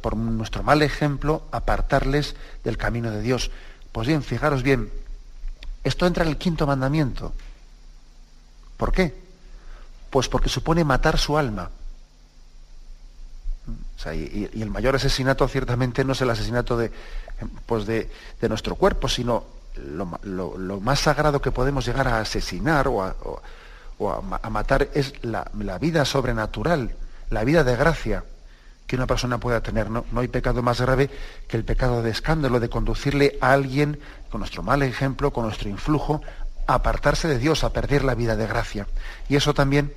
por 0.01 0.15
nuestro 0.17 0.63
mal 0.63 0.81
ejemplo, 0.81 1.45
apartarles 1.51 2.35
del 2.63 2.77
camino 2.77 3.11
de 3.11 3.21
Dios. 3.21 3.51
Pues 3.91 4.07
bien, 4.07 4.23
fijaros 4.23 4.63
bien, 4.63 4.89
esto 5.83 6.07
entra 6.07 6.23
en 6.23 6.31
el 6.31 6.37
quinto 6.37 6.65
mandamiento. 6.65 7.33
¿Por 8.77 8.91
qué? 8.91 9.13
Pues 10.09 10.27
porque 10.29 10.49
supone 10.49 10.83
matar 10.83 11.19
su 11.19 11.37
alma. 11.37 11.69
Y, 14.13 14.49
el 14.53 14.69
mayor 14.69 14.95
asesinato 14.95 15.47
ciertamente 15.47 16.03
no 16.03 16.13
es 16.13 16.21
el 16.21 16.29
asesinato 16.29 16.77
de, 16.77 16.91
pues 17.65 17.85
de, 17.85 18.09
nuestro 18.49 18.75
cuerpo, 18.75 19.07
sino 19.07 19.45
lo, 19.75 20.79
más 20.81 20.99
sagrado 20.99 21.41
que 21.41 21.51
podemos 21.51 21.85
llegar 21.85 22.07
a 22.07 22.19
asesinar 22.19 22.87
o 22.87 23.03
a, 23.03 24.49
matar 24.49 24.89
es 24.93 25.13
la, 25.23 25.45
vida 25.79 26.05
sobrenatural, 26.05 26.91
la 27.29 27.43
vida 27.43 27.63
de 27.63 27.75
gracia 27.75 28.23
que 28.87 28.95
una 28.97 29.07
persona 29.07 29.37
pueda 29.37 29.61
tener. 29.61 29.89
¿no? 29.89 30.05
no 30.11 30.19
hay 30.19 30.27
pecado 30.27 30.61
más 30.61 30.81
grave 30.81 31.09
que 31.47 31.55
el 31.55 31.63
pecado 31.63 32.03
de 32.03 32.11
escándalo, 32.11 32.59
de 32.59 32.69
conducirle 32.69 33.37
a 33.39 33.53
alguien, 33.53 33.99
con 34.29 34.39
nuestro 34.39 34.63
mal 34.63 34.83
ejemplo, 34.83 35.31
con 35.31 35.45
nuestro 35.45 35.69
influjo, 35.69 36.21
a 36.67 36.75
apartarse 36.75 37.27
de 37.27 37.39
Dios, 37.39 37.63
a 37.63 37.71
perder 37.71 38.03
la 38.03 38.15
vida 38.15 38.35
de 38.35 38.47
gracia. 38.47 38.87
Y 39.29 39.35
eso 39.35 39.53
también 39.53 39.93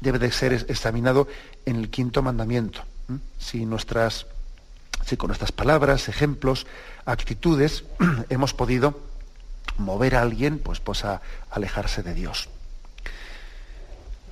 debe 0.00 0.18
de 0.18 0.30
ser 0.32 0.52
examinado 0.52 1.28
en 1.64 1.76
el 1.76 1.90
quinto 1.90 2.22
mandamiento. 2.22 2.82
Si 3.38 3.64
nuestras 3.66 4.26
si 5.04 5.16
con 5.16 5.28
nuestras 5.28 5.52
palabras, 5.52 6.08
ejemplos, 6.08 6.66
actitudes 7.06 7.84
hemos 8.28 8.52
podido 8.52 9.00
mover 9.78 10.16
a 10.16 10.22
alguien 10.22 10.58
pues, 10.58 10.80
pues 10.80 11.04
a 11.04 11.22
alejarse 11.50 12.02
de 12.02 12.14
Dios. 12.14 12.48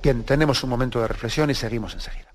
Bien, 0.03 0.23
tenemos 0.23 0.63
un 0.63 0.69
momento 0.69 1.01
de 1.01 1.07
reflexión 1.07 1.49
y 1.49 1.55
seguimos 1.55 1.93
enseguida. 1.93 2.27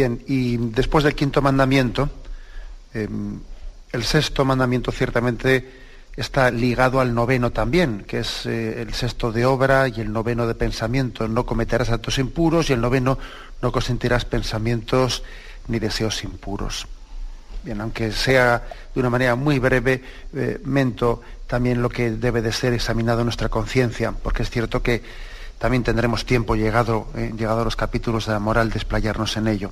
Bien, 0.00 0.24
y 0.26 0.56
después 0.56 1.04
del 1.04 1.14
quinto 1.14 1.42
mandamiento, 1.42 2.08
em, 2.94 3.38
el 3.92 4.02
sexto 4.02 4.46
mandamiento 4.46 4.92
ciertamente 4.92 5.68
está 6.16 6.50
ligado 6.50 7.00
al 7.00 7.14
noveno 7.14 7.50
también, 7.52 8.04
que 8.08 8.20
es 8.20 8.46
eh, 8.46 8.80
el 8.80 8.94
sexto 8.94 9.30
de 9.30 9.44
obra 9.44 9.88
y 9.88 10.00
el 10.00 10.10
noveno 10.10 10.46
de 10.46 10.54
pensamiento. 10.54 11.28
No 11.28 11.44
cometerás 11.44 11.90
actos 11.90 12.16
impuros 12.16 12.70
y 12.70 12.72
el 12.72 12.80
noveno 12.80 13.18
no 13.60 13.70
consentirás 13.70 14.24
pensamientos 14.24 15.22
ni 15.68 15.78
deseos 15.78 16.24
impuros. 16.24 16.86
Bien, 17.62 17.78
aunque 17.82 18.10
sea 18.10 18.66
de 18.94 19.00
una 19.00 19.10
manera 19.10 19.34
muy 19.34 19.58
breve, 19.58 20.02
eh, 20.32 20.62
mento 20.64 21.20
también 21.46 21.82
lo 21.82 21.90
que 21.90 22.12
debe 22.12 22.40
de 22.40 22.52
ser 22.52 22.72
examinado 22.72 23.20
en 23.20 23.26
nuestra 23.26 23.50
conciencia, 23.50 24.12
porque 24.12 24.44
es 24.44 24.48
cierto 24.48 24.82
que 24.82 25.02
también 25.60 25.82
tendremos 25.82 26.24
tiempo 26.24 26.56
llegado, 26.56 27.08
eh, 27.14 27.34
llegado 27.36 27.60
a 27.60 27.64
los 27.64 27.76
capítulos 27.76 28.24
de 28.24 28.32
la 28.32 28.38
moral, 28.38 28.70
desplayarnos 28.70 29.36
en 29.36 29.46
ello. 29.46 29.70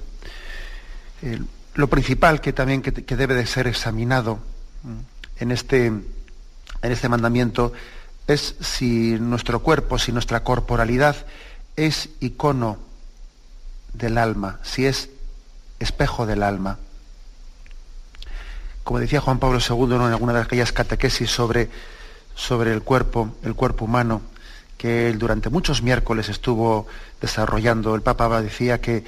lo 1.74 1.88
principal 1.88 2.42
que 2.42 2.52
también 2.52 2.82
que, 2.82 2.92
que, 2.92 3.16
debe 3.16 3.34
de 3.34 3.46
ser 3.46 3.66
examinado 3.66 4.38
mm, 4.82 5.40
en 5.40 5.50
este, 5.50 5.86
en 5.86 6.04
este 6.82 7.08
mandamiento 7.08 7.72
es 8.26 8.54
si 8.60 9.16
nuestro 9.18 9.60
cuerpo, 9.60 9.98
si 9.98 10.12
nuestra 10.12 10.44
corporalidad 10.44 11.16
es 11.74 12.10
icono 12.20 12.76
del 13.94 14.18
alma, 14.18 14.60
si 14.62 14.84
es 14.84 15.08
espejo 15.78 16.26
del 16.26 16.42
alma. 16.42 16.78
Como 18.84 18.98
decía 18.98 19.22
Juan 19.22 19.38
Pablo 19.38 19.58
II 19.58 19.94
en 19.94 20.02
alguna 20.02 20.34
de 20.34 20.42
aquellas 20.42 20.72
catequesis 20.72 21.30
sobre, 21.30 21.70
sobre 22.34 22.74
el 22.74 22.82
cuerpo, 22.82 23.34
el 23.42 23.54
cuerpo 23.54 23.86
humano, 23.86 24.20
que 24.78 25.10
él 25.10 25.18
durante 25.18 25.50
muchos 25.50 25.82
miércoles 25.82 26.28
estuvo 26.28 26.86
desarrollando. 27.20 27.94
El 27.94 28.02
Papa 28.02 28.40
decía 28.40 28.80
que 28.80 29.04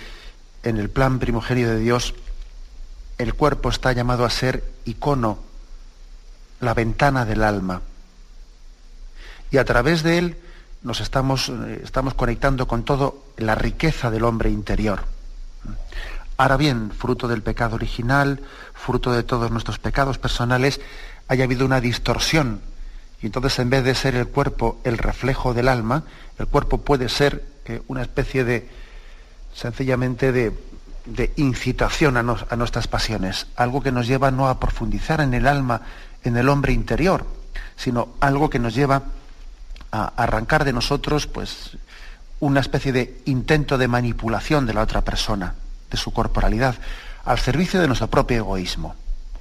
en 0.64 0.76
el 0.76 0.90
plan 0.90 1.18
primogenio 1.18 1.70
de 1.70 1.78
Dios 1.78 2.14
el 3.16 3.34
cuerpo 3.34 3.70
está 3.70 3.92
llamado 3.92 4.24
a 4.24 4.30
ser 4.30 4.64
icono, 4.84 5.38
la 6.60 6.74
ventana 6.74 7.24
del 7.24 7.44
alma. 7.44 7.82
Y 9.50 9.58
a 9.58 9.64
través 9.64 10.02
de 10.02 10.18
él 10.18 10.36
nos 10.82 11.00
estamos, 11.00 11.48
eh, 11.48 11.80
estamos 11.84 12.14
conectando 12.14 12.66
con 12.66 12.84
toda 12.84 13.12
la 13.36 13.54
riqueza 13.54 14.10
del 14.10 14.24
hombre 14.24 14.50
interior. 14.50 15.04
Ahora 16.36 16.56
bien, 16.56 16.90
fruto 16.90 17.28
del 17.28 17.42
pecado 17.42 17.76
original, 17.76 18.40
fruto 18.74 19.12
de 19.12 19.22
todos 19.22 19.50
nuestros 19.50 19.78
pecados 19.78 20.18
personales, 20.18 20.80
haya 21.28 21.44
habido 21.44 21.66
una 21.66 21.80
distorsión 21.80 22.60
y 23.22 23.26
entonces 23.26 23.58
en 23.58 23.70
vez 23.70 23.84
de 23.84 23.94
ser 23.94 24.14
el 24.14 24.28
cuerpo 24.28 24.80
el 24.84 24.98
reflejo 24.98 25.52
del 25.54 25.68
alma, 25.68 26.04
el 26.38 26.46
cuerpo 26.46 26.78
puede 26.78 27.08
ser 27.08 27.44
eh, 27.66 27.82
una 27.88 28.02
especie 28.02 28.44
de, 28.44 28.68
sencillamente 29.54 30.32
de, 30.32 30.52
incitación 31.36 32.16
a, 32.16 32.20
a, 32.20 32.56
nuestras 32.56 32.86
pasiones, 32.86 33.46
algo 33.56 33.82
que 33.82 33.90
nos 33.90 34.06
lleva 34.06 34.30
no 34.30 34.48
a 34.48 34.60
profundizar 34.60 35.20
en 35.20 35.34
el 35.34 35.46
alma, 35.46 35.82
en 36.22 36.36
el 36.36 36.48
hombre 36.48 36.72
interior, 36.72 37.26
sino 37.76 38.10
algo 38.20 38.48
que 38.48 38.58
nos 38.58 38.74
lleva 38.74 39.02
a 39.90 40.12
arrancar 40.16 40.64
de 40.64 40.72
nosotros 40.72 41.26
pues, 41.26 41.76
una 42.38 42.60
especie 42.60 42.92
de 42.92 43.20
intento 43.26 43.76
de 43.76 43.88
manipulación 43.88 44.66
de 44.66 44.74
la 44.74 44.82
otra 44.82 45.02
persona, 45.02 45.54
de 45.90 45.96
su 45.96 46.12
corporalidad, 46.12 46.76
al 47.24 47.38
servicio 47.38 47.80
de 47.80 47.86
nuestro 47.86 48.08
propio 48.08 48.38
egoísmo, 48.38 48.94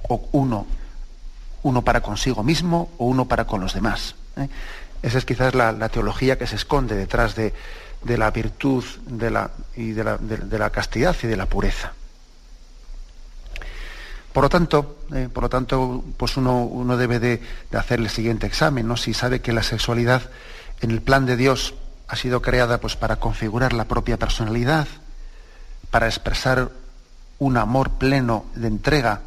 o 0.08 0.28
uno 0.32 0.66
uno 1.62 1.82
para 1.82 2.00
consigo 2.00 2.42
mismo 2.42 2.90
o 2.98 3.06
uno 3.06 3.26
para 3.26 3.46
con 3.46 3.60
los 3.60 3.74
demás. 3.74 4.14
¿eh? 4.36 4.48
Esa 5.02 5.18
es 5.18 5.24
quizás 5.24 5.54
la, 5.54 5.88
teología 5.88 6.38
que 6.38 6.46
se 6.46 6.56
esconde 6.56 6.94
detrás 6.96 7.34
de, 7.34 7.52
la 8.04 8.30
virtud 8.30 8.84
de 9.06 9.30
la, 9.30 9.50
y 9.76 9.92
de 9.92 10.58
la, 10.58 10.70
castidad 10.70 11.16
y 11.22 11.26
de 11.26 11.36
la 11.36 11.46
pureza. 11.46 11.92
Por 14.32 14.44
lo 14.44 14.48
tanto, 14.48 14.98
eh, 15.12 15.28
por 15.32 15.44
lo 15.44 15.48
tanto 15.48 16.04
pues 16.16 16.36
uno, 16.36 16.64
uno 16.64 16.96
debe 16.96 17.18
de, 17.18 17.42
hacer 17.72 17.98
el 17.98 18.10
siguiente 18.10 18.46
examen, 18.46 18.86
¿no? 18.86 18.96
si 18.96 19.14
sabe 19.14 19.40
que 19.40 19.52
la 19.52 19.62
sexualidad 19.62 20.22
en 20.80 20.90
el 20.90 21.02
plan 21.02 21.26
de 21.26 21.36
Dios 21.36 21.74
ha 22.08 22.16
sido 22.16 22.42
creada 22.42 22.78
pues, 22.80 22.96
para 22.96 23.16
configurar 23.16 23.72
la 23.72 23.86
propia 23.86 24.18
personalidad, 24.18 24.86
para 25.90 26.06
expresar 26.06 26.70
un 27.38 27.56
amor 27.56 27.90
pleno 27.92 28.44
de 28.54 28.68
entrega 28.68 29.22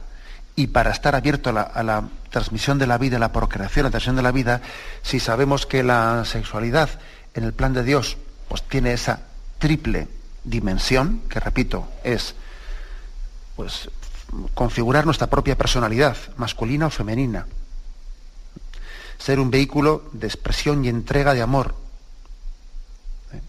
y 0.55 0.67
para 0.67 0.91
estar 0.91 1.15
abierto 1.15 1.49
a 1.49 1.84
la, 1.84 2.03
transmisión 2.34 2.79
de 2.79 2.88
la 2.88 2.97
vida, 2.97 3.19
la 3.19 3.31
procreación, 3.31 3.86
la 3.86 3.91
transmisión 3.91 4.15
de 4.15 4.23
la 4.23 4.31
vida, 4.31 4.61
si 5.03 5.19
sabemos 5.19 5.67
que 5.67 5.84
la 5.84 6.25
sexualidad 6.25 6.89
en 7.36 7.43
el 7.43 7.53
plan 7.53 7.73
de 7.73 7.84
Dios 7.84 8.17
pues 8.49 8.63
tiene 8.63 8.91
esa 8.91 9.21
triple 9.59 10.07
dimensión, 10.43 11.21
que 11.29 11.39
repito, 11.39 11.88
es 12.03 12.34
pues 13.55 13.88
configurar 14.55 15.05
nuestra 15.05 15.27
propia 15.27 15.55
personalidad, 15.55 16.17
masculina 16.38 16.88
o 16.88 16.89
femenina, 16.89 17.45
ser 19.19 19.39
un 19.39 19.51
vehículo 19.51 20.09
de 20.11 20.25
expresión 20.25 20.84
y 20.84 20.89
entrega 20.89 21.36
de 21.36 21.43
amor. 21.43 21.75
¿eh? 23.31 23.41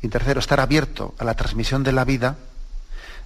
Y 0.00 0.08
tercero, 0.08 0.40
estar 0.40 0.58
abierto 0.58 1.14
a 1.18 1.24
la 1.24 1.34
transmisión 1.34 1.84
de 1.84 1.92
la 1.92 2.06
vida. 2.06 2.38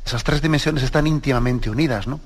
Esas 0.05 0.25
tres 0.25 0.43
dimensiones 0.43 0.83
están 0.83 1.07
íntimamente 1.07 1.71
unidas, 1.71 2.09
¿no? 2.09 2.19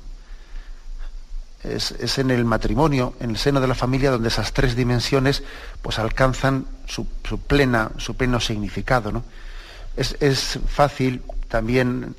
Es, 1.64 2.18
en 2.18 2.30
el 2.30 2.44
matrimonio, 2.44 3.14
en 3.20 3.30
el 3.30 3.36
seno 3.36 3.60
de 3.60 3.68
la 3.68 3.74
familia, 3.74 4.10
donde 4.10 4.28
esas 4.28 4.52
tres 4.52 4.76
dimensiones 4.76 5.42
pues, 5.82 5.98
alcanzan 5.98 6.66
su, 6.86 7.06
plena, 7.46 7.90
su 7.96 8.16
pleno 8.16 8.40
significado. 8.40 9.12
¿no? 9.12 9.24
Es, 9.96 10.58
fácil 10.68 11.22
también, 11.48 12.14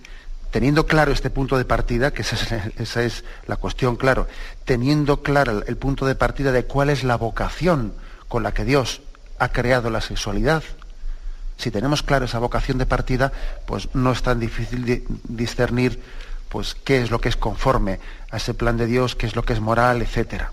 teniendo 0.52 0.88
claro 0.88 1.12
este 1.12 1.30
punto 1.30 1.58
de 1.58 1.66
partida, 1.66 2.12
que 2.12 2.24
esa 2.24 3.04
es, 3.04 3.24
la 3.48 3.58
cuestión, 3.58 3.96
claro, 3.96 4.28
teniendo 4.66 5.22
claro 5.22 5.64
el 5.66 5.78
punto 5.78 6.06
de 6.06 6.16
partida 6.16 6.52
de 6.52 6.66
cuál 6.66 6.90
es 6.90 7.04
la 7.04 7.16
vocación 7.16 7.94
con 8.28 8.44
la 8.44 8.54
que 8.54 8.66
Dios 8.66 9.02
ha 9.38 9.50
creado 9.50 9.90
la 9.90 10.02
sexualidad, 10.02 10.64
si 11.58 11.72
tenemos 11.72 12.04
claro 12.04 12.26
esa 12.26 12.40
vocación 12.40 12.78
de 12.78 12.86
partida, 12.86 13.32
pues 13.66 13.90
no 13.94 14.12
es 14.12 14.22
tan 14.22 14.40
difícil 14.40 15.06
discernir 15.24 16.02
pues 16.56 16.74
qué 16.74 17.02
es 17.02 17.12
lo 17.12 17.20
que 17.20 17.28
es 17.28 17.36
conforme 17.36 18.00
a 18.32 18.38
ese 18.38 18.54
plan 18.54 18.78
de 18.78 18.86
Dios, 18.86 19.18
qué 19.18 19.26
es 19.26 19.36
lo 19.36 19.44
que 19.44 19.52
es 19.52 19.60
moral, 19.60 20.02
etc. 20.02 20.44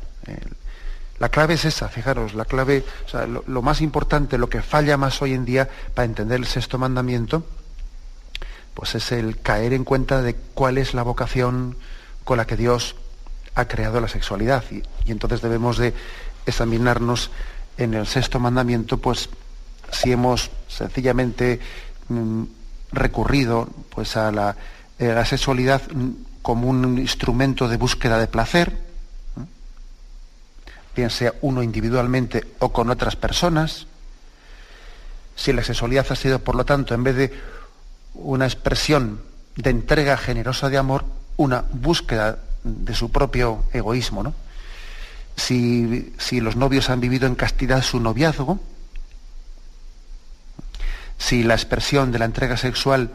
la 1.21 1.29
clave 1.29 1.55
es 1.55 1.65
esa, 1.65 1.89
fijaros, 1.89 2.35
la 2.35 2.45
clave, 2.45 2.85
lo, 3.47 3.63
más 3.63 3.81
importante, 3.81 4.37
lo 4.37 4.49
que 4.49 4.63
falla 4.63 4.97
más 4.97 5.23
hoy 5.23 5.33
en 5.33 5.45
día 5.45 5.69
para 5.95 6.07
entender 6.07 6.41
el 6.41 6.47
sexto 6.47 6.77
mandamiento, 6.77 7.47
pues 8.75 8.97
es 8.97 9.13
el 9.13 9.39
caer 9.39 9.75
en 9.75 9.85
cuenta 9.85 10.23
de 10.23 10.35
cuál 10.35 10.77
es 10.77 10.93
la 10.93 11.05
vocación 11.05 11.77
con 12.25 12.37
la 12.37 12.49
que 12.49 12.57
Dios 12.57 12.97
ha 13.55 13.67
creado 13.67 14.01
la 14.01 14.09
sexualidad. 14.09 14.65
Y, 14.73 14.83
entonces 15.09 15.41
debemos 15.41 15.79
de 15.79 15.95
examinarnos 16.47 17.31
en 17.77 17.95
el 17.95 18.09
sexto 18.09 18.41
mandamiento, 18.41 18.99
pues 18.99 19.29
si 19.93 20.11
hemos 20.11 20.51
sencillamente 20.67 21.61
mm, 22.09 22.43
recurrido 22.91 23.69
pues 23.95 24.17
a 24.17 24.33
la 24.33 24.57
eh, 25.03 25.13
la 25.13 25.25
sexualidad 25.25 25.83
como 26.43 26.69
un 26.69 26.97
instrumento 26.97 27.67
de 27.67 27.77
búsqueda 27.77 28.19
de 28.19 28.29
placer, 28.29 28.79
bien 30.95 31.11
sea 31.11 31.35
uno 31.41 31.65
individualmente 31.65 32.47
o 32.61 32.73
con 32.73 32.89
otras 32.89 33.17
personas. 33.17 33.89
Si 35.35 35.53
la 35.53 35.65
sexualidad 35.65 36.07
ha 36.09 36.15
sido, 36.15 36.39
por 36.39 36.55
lo 36.55 36.65
tanto, 36.65 36.95
en 36.95 37.03
vez 37.03 37.17
de 37.17 37.33
una 38.15 38.45
expresión 38.45 39.21
de 39.57 39.71
entrega 39.71 40.17
generosa 40.17 40.69
de 40.69 40.79
amor, 40.79 41.05
una 41.37 41.65
búsqueda 41.73 42.39
de 42.63 42.95
su 42.95 43.11
propio 43.11 43.65
egoísmo. 43.73 44.23
¿no? 44.23 44.35
Si, 45.35 46.15
si, 46.17 46.41
los 46.41 46.55
novios 46.55 46.91
han 46.91 47.01
vivido 47.01 47.27
en 47.27 47.35
castidad 47.35 47.83
su 47.83 47.99
noviazgo, 47.99 48.61
si 51.19 51.43
la 51.43 51.55
expresión 51.55 52.13
de 52.13 52.21
la 52.21 52.25
entrega 52.27 52.57
sexual 52.57 53.11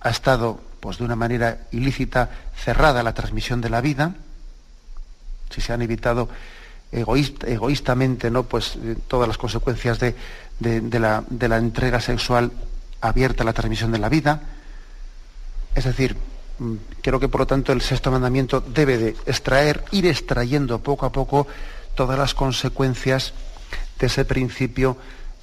ha 0.00 0.10
estado 0.10 0.68
pues 0.80 0.98
de 0.98 1.04
una 1.04 1.16
manera 1.16 1.58
ilícita 1.70 2.30
cerrada 2.56 3.02
la 3.02 3.14
transmisión 3.14 3.60
de 3.60 3.70
la 3.70 3.80
vida, 3.80 4.14
si 5.50 5.60
se 5.60 5.72
han 5.72 5.82
evitado 5.82 6.28
egoístamente 6.92 8.30
¿no? 8.30 8.44
pues, 8.44 8.76
eh, 8.82 8.96
todas 9.06 9.28
las 9.28 9.38
consecuencias 9.38 9.98
de, 10.00 10.14
la, 10.60 11.24
entrega 11.58 12.00
sexual 12.00 12.50
abierta 13.00 13.42
a 13.42 13.46
la 13.46 13.52
transmisión 13.52 13.92
de 13.92 13.98
la 13.98 14.08
vida. 14.08 14.42
Es 15.74 15.84
decir, 15.84 16.16
mm, 16.58 16.74
creo 17.00 17.20
que 17.20 17.28
por 17.28 17.42
lo 17.42 17.46
tanto 17.46 17.72
el 17.72 17.80
sexto 17.80 18.10
mandamiento 18.10 18.60
debe 18.60 18.98
de 18.98 19.08
extraer, 19.26 19.84
ir 19.92 20.06
extrayendo 20.06 20.80
poco 20.80 21.06
a 21.06 21.12
poco 21.12 21.46
todas 21.94 22.18
las 22.18 22.34
consecuencias 22.34 23.32
de 23.98 24.06
ese 24.06 24.24
principio 24.24 24.96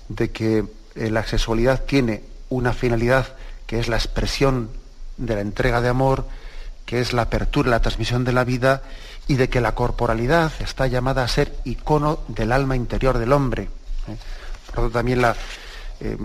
de 0.09 0.31
que 0.31 0.65
eh, 0.95 1.09
la 1.09 1.25
sexualidad 1.25 1.83
tiene 1.85 2.23
una 2.49 2.73
finalidad 2.73 3.35
que 3.65 3.79
es 3.79 3.88
la 3.88 3.97
expresión 3.97 4.69
de 5.18 5.36
la 5.36 5.41
entrega 5.41 5.82
de 5.82 5.89
amor, 5.89 6.26
que 6.86 7.01
es 7.01 7.13
la 7.13 7.24
apertura, 7.24 7.70
la 7.70 7.82
transmisión 7.82 8.24
de 8.24 8.34
la 8.34 8.43
vida, 8.43 8.82
y 9.28 9.36
de 9.36 9.49
que 9.49 9.61
la 9.61 9.76
corporalidad 9.76 10.51
está 10.59 10.88
llamada 10.88 11.24
a 11.24 11.28
ser 11.28 11.53
icono 11.65 12.20
del 12.28 12.51
alma 12.51 12.76
interior 12.76 13.18
del 13.18 13.34
hombre. 13.34 13.63
¿eh? 13.63 14.18
Por 14.68 14.76
lo 14.76 14.82
tanto, 14.84 14.91
también 14.91 15.22
la, 15.22 15.36
eh, 15.99 16.18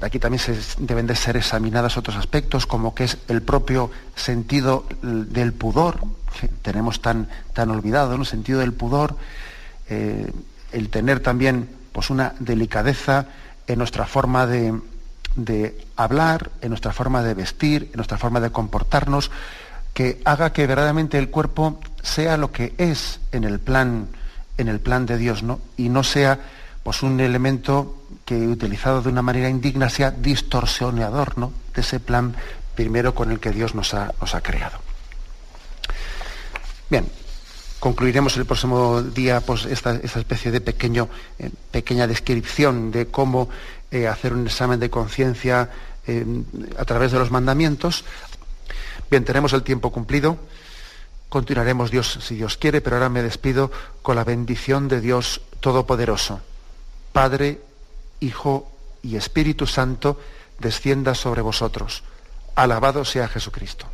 aquí 0.00 0.18
también 0.18 0.40
se, 0.40 0.58
deben 0.78 1.06
de 1.06 1.16
ser 1.16 1.36
examinados 1.36 1.96
otros 1.96 2.16
aspectos, 2.16 2.66
como 2.66 2.94
que 2.94 3.04
es 3.04 3.18
el 3.28 3.42
propio 3.42 3.90
sentido 4.14 4.84
del 5.02 5.52
pudor, 5.52 6.00
que 6.38 6.48
tenemos 6.48 7.00
tan, 7.00 7.28
tan 7.52 7.70
olvidado, 7.70 8.14
el 8.14 8.26
sentido 8.26 8.60
del 8.60 8.72
pudor, 8.72 9.16
eh, 9.88 10.30
el 10.72 10.88
tener 10.90 11.20
también 11.20 11.68
pues, 11.92 12.10
una 12.10 12.34
delicadeza 12.40 13.26
en 13.66 13.78
nuestra 13.78 14.06
forma 14.06 14.46
de, 14.46 14.78
de 15.36 15.86
hablar, 15.96 16.50
en 16.60 16.70
nuestra 16.70 16.92
forma 16.92 17.22
de 17.22 17.34
vestir, 17.34 17.90
en 17.92 17.96
nuestra 17.96 18.18
forma 18.18 18.40
de 18.40 18.50
comportarnos, 18.50 19.30
que 19.92 20.20
haga 20.24 20.52
que 20.52 20.66
verdaderamente 20.66 21.18
el 21.18 21.30
cuerpo 21.30 21.78
sea 22.02 22.36
lo 22.36 22.52
que 22.52 22.74
es 22.78 23.20
en 23.32 23.44
el 23.44 23.60
plan, 23.60 24.08
en 24.58 24.68
el 24.68 24.80
plan 24.80 25.06
de 25.06 25.16
Dios, 25.16 25.42
¿no? 25.42 25.60
Y 25.76 25.88
no 25.88 26.02
sea 26.02 26.40
pues 26.84 27.02
un 27.02 27.18
elemento 27.18 27.96
que 28.24 28.46
utilizado 28.46 29.02
de 29.02 29.08
una 29.08 29.22
manera 29.22 29.48
indigna 29.48 29.88
sea 29.88 30.10
distorsionador 30.10 31.38
¿no? 31.38 31.52
de 31.74 31.80
ese 31.80 31.98
plan 31.98 32.36
primero 32.74 33.14
con 33.14 33.30
el 33.30 33.40
que 33.40 33.50
Dios 33.50 33.74
nos 33.74 33.94
ha, 33.94 34.12
nos 34.20 34.34
ha 34.34 34.40
creado. 34.42 34.78
Bien, 36.90 37.06
concluiremos 37.80 38.36
el 38.36 38.44
próximo 38.44 39.02
día 39.02 39.40
pues, 39.40 39.64
esta, 39.64 39.94
especie 39.94 40.50
de 40.50 40.60
pequeño, 40.60 41.08
eh, 41.38 41.50
pequeña 41.70 42.06
descripción 42.06 42.90
de 42.90 43.06
cómo 43.06 43.48
eh, 43.94 44.08
hacer 44.08 44.32
un 44.32 44.44
examen 44.44 44.80
de 44.80 44.90
conciencia 44.90 45.70
eh, 46.04 46.26
a 46.76 46.84
través 46.84 47.12
de 47.12 47.18
los 47.20 47.30
mandamientos. 47.30 48.04
Bien, 49.08 49.24
tenemos 49.24 49.52
el 49.52 49.62
tiempo 49.62 49.92
cumplido. 49.92 50.36
Continuaremos 51.28 51.92
Dios 51.92 52.18
si 52.20 52.34
Dios 52.34 52.56
quiere, 52.56 52.80
pero 52.80 52.96
ahora 52.96 53.08
me 53.08 53.22
despido 53.22 53.70
con 54.02 54.16
la 54.16 54.24
bendición 54.24 54.88
de 54.88 55.00
Dios 55.00 55.42
Todopoderoso. 55.60 56.40
Padre, 57.12 57.60
Hijo 58.18 58.68
y 59.00 59.14
Espíritu 59.14 59.64
Santo, 59.64 60.20
descienda 60.58 61.14
sobre 61.14 61.42
vosotros. 61.42 62.02
Alabado 62.56 63.04
sea 63.04 63.28
Jesucristo. 63.28 63.93